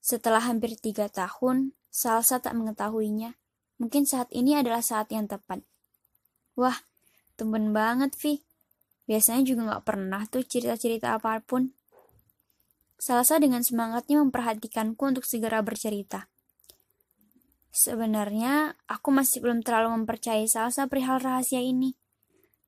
Setelah 0.00 0.46
hampir 0.46 0.78
tiga 0.80 1.10
tahun, 1.12 1.76
Salsa 1.92 2.40
tak 2.40 2.56
mengetahuinya. 2.56 3.36
Mungkin 3.82 4.06
saat 4.06 4.30
ini 4.30 4.54
adalah 4.54 4.78
saat 4.78 5.10
yang 5.10 5.26
tepat. 5.26 5.58
Wah, 6.54 6.86
tumben 7.34 7.74
banget, 7.74 8.14
Vi. 8.14 8.46
Biasanya 9.10 9.42
juga 9.42 9.74
gak 9.74 9.90
pernah 9.90 10.22
tuh 10.30 10.46
cerita-cerita 10.46 11.18
apa 11.18 11.42
pun. 11.42 11.74
Salsa 13.02 13.42
dengan 13.42 13.66
semangatnya 13.66 14.22
memperhatikanku 14.22 15.02
untuk 15.02 15.26
segera 15.26 15.58
bercerita. 15.66 16.30
Sebenarnya, 17.74 18.78
aku 18.86 19.10
masih 19.10 19.42
belum 19.42 19.66
terlalu 19.66 19.98
mempercayai 19.98 20.46
Salsa 20.46 20.86
perihal 20.86 21.18
rahasia 21.18 21.58
ini. 21.58 21.98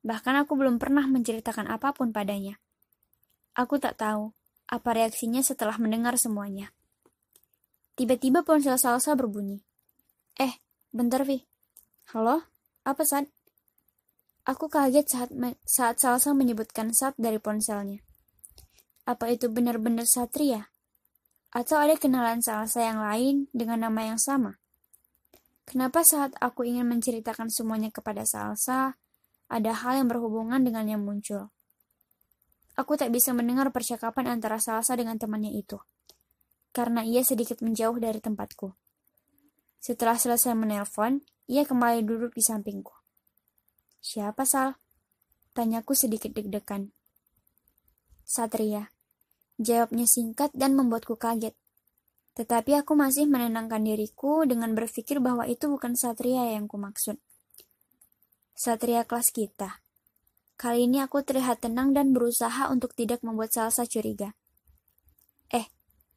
Bahkan 0.03 0.35
aku 0.43 0.59
belum 0.59 0.83
pernah 0.83 1.07
menceritakan 1.07 1.71
apa 1.71 1.95
pun 1.95 2.11
padanya. 2.11 2.59
Aku 3.55 3.79
tak 3.79 4.03
tahu 4.03 4.35
apa 4.67 4.91
reaksinya 4.91 5.39
setelah 5.47 5.79
mendengar 5.79 6.19
semuanya. 6.19 6.75
Tiba-tiba 7.95 8.43
ponsel 8.43 8.75
Salsa 8.75 9.15
berbunyi. 9.15 9.63
Eh, 10.35 10.64
bentar 10.95 11.27
Vi. 11.27 11.43
Halo? 12.15 12.47
Apa 12.87 13.03
saat? 13.03 13.27
Aku 14.47 14.71
kaget 14.71 15.11
saat, 15.11 15.31
saat 15.67 15.99
Salsa 15.99 16.31
menyebutkan 16.39 16.95
saat 16.95 17.19
dari 17.19 17.43
ponselnya. 17.43 17.99
Apa 19.03 19.35
itu 19.35 19.51
benar-benar 19.51 20.07
Satria? 20.07 20.71
Atau 21.51 21.83
ada 21.83 21.99
kenalan 21.99 22.39
Salsa 22.47 22.87
yang 22.87 23.03
lain 23.03 23.51
dengan 23.51 23.91
nama 23.91 24.15
yang 24.15 24.23
sama? 24.23 24.63
Kenapa 25.67 26.07
saat 26.07 26.31
aku 26.39 26.63
ingin 26.63 26.87
menceritakan 26.87 27.51
semuanya 27.51 27.91
kepada 27.91 28.23
Salsa, 28.23 28.95
ada 29.51 29.73
hal 29.75 29.99
yang 29.99 30.07
berhubungan 30.07 30.63
dengan 30.63 30.87
yang 30.87 31.03
muncul? 31.03 31.51
Aku 32.79 32.95
tak 32.95 33.11
bisa 33.11 33.35
mendengar 33.35 33.75
percakapan 33.75 34.31
antara 34.39 34.63
Salsa 34.63 34.95
dengan 34.95 35.19
temannya 35.19 35.59
itu, 35.59 35.83
karena 36.71 37.03
ia 37.03 37.27
sedikit 37.27 37.59
menjauh 37.67 37.99
dari 37.99 38.23
tempatku. 38.23 38.84
Setelah 39.85 40.17
selesai 40.17 40.57
menelpon, 40.57 41.21
ia 41.45 41.69
kembali 41.69 42.09
duduk 42.09 42.33
di 42.33 42.41
sampingku. 42.41 42.97
Siapa 44.01 44.49
Sal? 44.49 44.81
Tanyaku 45.53 45.93
sedikit 45.93 46.33
deg-degan. 46.33 46.89
Satria. 48.25 48.89
Jawabnya 49.61 50.09
singkat 50.09 50.57
dan 50.57 50.73
membuatku 50.73 51.21
kaget. 51.21 51.53
Tetapi 52.33 52.81
aku 52.81 52.97
masih 52.97 53.29
menenangkan 53.29 53.85
diriku 53.85 54.49
dengan 54.49 54.73
berpikir 54.73 55.21
bahwa 55.21 55.45
itu 55.45 55.69
bukan 55.69 55.93
Satria 56.01 56.49
yang 56.57 56.65
kumaksud. 56.65 57.21
Satria 58.57 59.05
kelas 59.05 59.29
kita. 59.37 59.85
Kali 60.57 60.89
ini 60.89 61.05
aku 61.05 61.21
terlihat 61.21 61.61
tenang 61.61 61.93
dan 61.93 62.17
berusaha 62.17 62.73
untuk 62.73 62.97
tidak 62.97 63.21
membuat 63.21 63.53
Salsa 63.53 63.85
curiga. 63.85 64.33
Eh, 65.53 65.69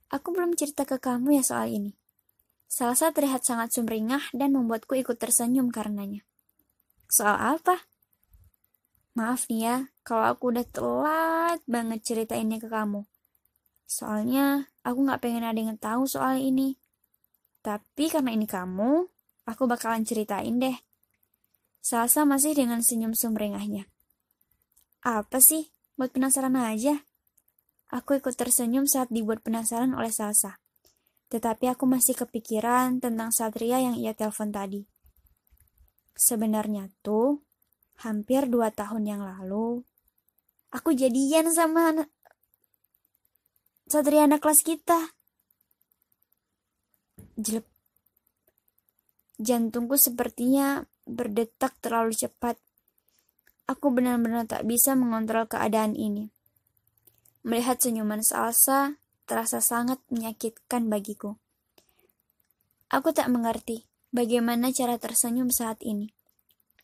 aku 0.08 0.32
belum 0.32 0.56
cerita 0.56 0.88
ke 0.88 1.04
kamu 1.04 1.36
ya 1.36 1.44
soal 1.44 1.68
ini. 1.68 2.07
Salsa 2.68 3.16
terlihat 3.16 3.48
sangat 3.48 3.72
sumringah 3.72 4.36
dan 4.36 4.52
membuatku 4.52 5.00
ikut 5.00 5.16
tersenyum 5.16 5.72
karenanya. 5.72 6.28
Soal 7.08 7.58
apa? 7.58 7.88
Maaf 9.16 9.48
nih 9.50 9.62
ya, 9.66 9.78
kalau 10.04 10.30
aku 10.30 10.54
udah 10.54 10.68
telat 10.68 11.60
banget 11.66 12.04
ceritainnya 12.06 12.60
ke 12.62 12.70
kamu. 12.70 13.08
Soalnya 13.88 14.68
aku 14.84 15.08
gak 15.08 15.24
pengen 15.24 15.48
ada 15.48 15.58
yang 15.58 15.80
tahu 15.80 16.06
soal 16.06 16.38
ini. 16.38 16.76
Tapi 17.64 18.12
karena 18.12 18.36
ini 18.36 18.46
kamu, 18.46 19.08
aku 19.48 19.64
bakalan 19.66 20.04
ceritain 20.04 20.60
deh. 20.60 20.76
Salsa 21.80 22.28
masih 22.28 22.52
dengan 22.52 22.84
senyum 22.84 23.16
sumringahnya. 23.16 23.88
Apa 25.08 25.40
sih? 25.40 25.72
Buat 25.96 26.14
penasaran 26.14 26.54
aja. 26.60 27.08
Aku 27.88 28.20
ikut 28.20 28.36
tersenyum 28.36 28.86
saat 28.86 29.08
dibuat 29.08 29.40
penasaran 29.40 29.96
oleh 29.96 30.12
Salsa. 30.12 30.60
Tetapi 31.28 31.68
aku 31.68 31.84
masih 31.84 32.16
kepikiran 32.16 33.04
tentang 33.04 33.36
Satria 33.36 33.84
yang 33.84 34.00
ia 34.00 34.16
telepon 34.16 34.52
tadi. 34.52 34.88
Sebenarnya 36.16 36.88
tuh, 37.04 37.44
hampir 38.00 38.48
dua 38.48 38.72
tahun 38.72 39.04
yang 39.06 39.22
lalu, 39.22 39.84
aku 40.72 40.96
jadian 40.96 41.52
sama 41.52 42.08
Satria 43.88 44.28
anak 44.28 44.44
kelas 44.44 44.64
kita. 44.64 45.16
Jelep. 47.40 47.68
Jantungku 49.38 49.96
sepertinya 50.02 50.82
berdetak 51.06 51.78
terlalu 51.80 52.12
cepat. 52.18 52.58
Aku 53.70 53.92
benar-benar 53.94 54.44
tak 54.50 54.68
bisa 54.68 54.98
mengontrol 54.98 55.48
keadaan 55.48 55.94
ini. 55.94 56.32
Melihat 57.48 57.80
senyuman 57.80 58.20
Salsa 58.26 59.00
terasa 59.28 59.60
sangat 59.60 60.00
menyakitkan 60.08 60.88
bagiku. 60.88 61.36
Aku 62.88 63.12
tak 63.12 63.28
mengerti 63.28 63.84
bagaimana 64.16 64.72
cara 64.72 64.96
tersenyum 64.96 65.52
saat 65.52 65.84
ini. 65.84 66.16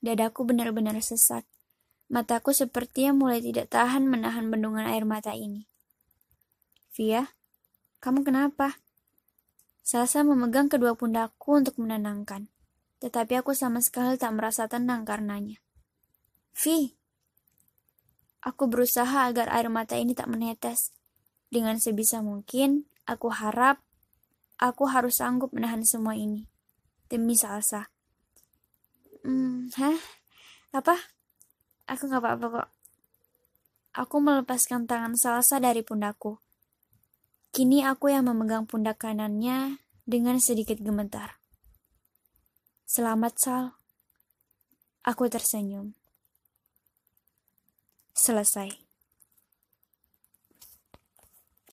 Dadaku 0.03 0.43
benar-benar 0.43 0.99
sesak. 0.99 1.47
Mataku 2.11 2.51
sepertinya 2.51 3.15
mulai 3.15 3.39
tidak 3.39 3.71
tahan 3.71 4.03
menahan 4.05 4.51
bendungan 4.51 4.83
air 4.83 5.07
mata 5.07 5.31
ini. 5.31 5.65
Via, 6.93 7.31
kamu 8.03 8.27
kenapa? 8.27 8.77
Salsa 9.81 10.27
memegang 10.27 10.67
kedua 10.67 10.93
pundakku 10.93 11.55
untuk 11.55 11.79
menenangkan, 11.79 12.51
tetapi 12.99 13.39
aku 13.39 13.55
sama 13.55 13.79
sekali 13.79 14.19
tak 14.19 14.35
merasa 14.35 14.67
tenang 14.67 15.07
karenanya. 15.07 15.57
Vi, 16.53 16.93
aku 18.43 18.67
berusaha 18.67 19.25
agar 19.25 19.49
air 19.55 19.71
mata 19.71 19.95
ini 19.95 20.11
tak 20.11 20.27
menetes. 20.27 20.91
Dengan 21.53 21.77
sebisa 21.77 22.25
mungkin, 22.25 22.89
aku 23.05 23.29
harap 23.29 23.77
aku 24.57 24.89
harus 24.89 25.21
sanggup 25.21 25.53
menahan 25.53 25.85
semua 25.85 26.17
ini. 26.17 26.49
Demi 27.05 27.37
salsa. 27.37 27.93
Hmm, 29.21 29.69
hah? 29.77 30.01
Apa? 30.73 30.97
Aku 31.85 32.09
gak 32.09 32.25
apa-apa 32.25 32.47
kok. 32.49 32.69
Aku 33.93 34.17
melepaskan 34.17 34.89
tangan 34.89 35.13
salsa 35.13 35.61
dari 35.61 35.85
pundakku. 35.85 36.41
Kini 37.53 37.85
aku 37.85 38.09
yang 38.09 38.25
memegang 38.25 38.65
pundak 38.65 39.05
kanannya 39.05 39.77
dengan 40.09 40.41
sedikit 40.41 40.81
gemetar. 40.81 41.37
Selamat, 42.89 43.37
Sal. 43.37 43.65
Aku 45.05 45.29
tersenyum 45.29 45.93
selesai. 48.17 48.82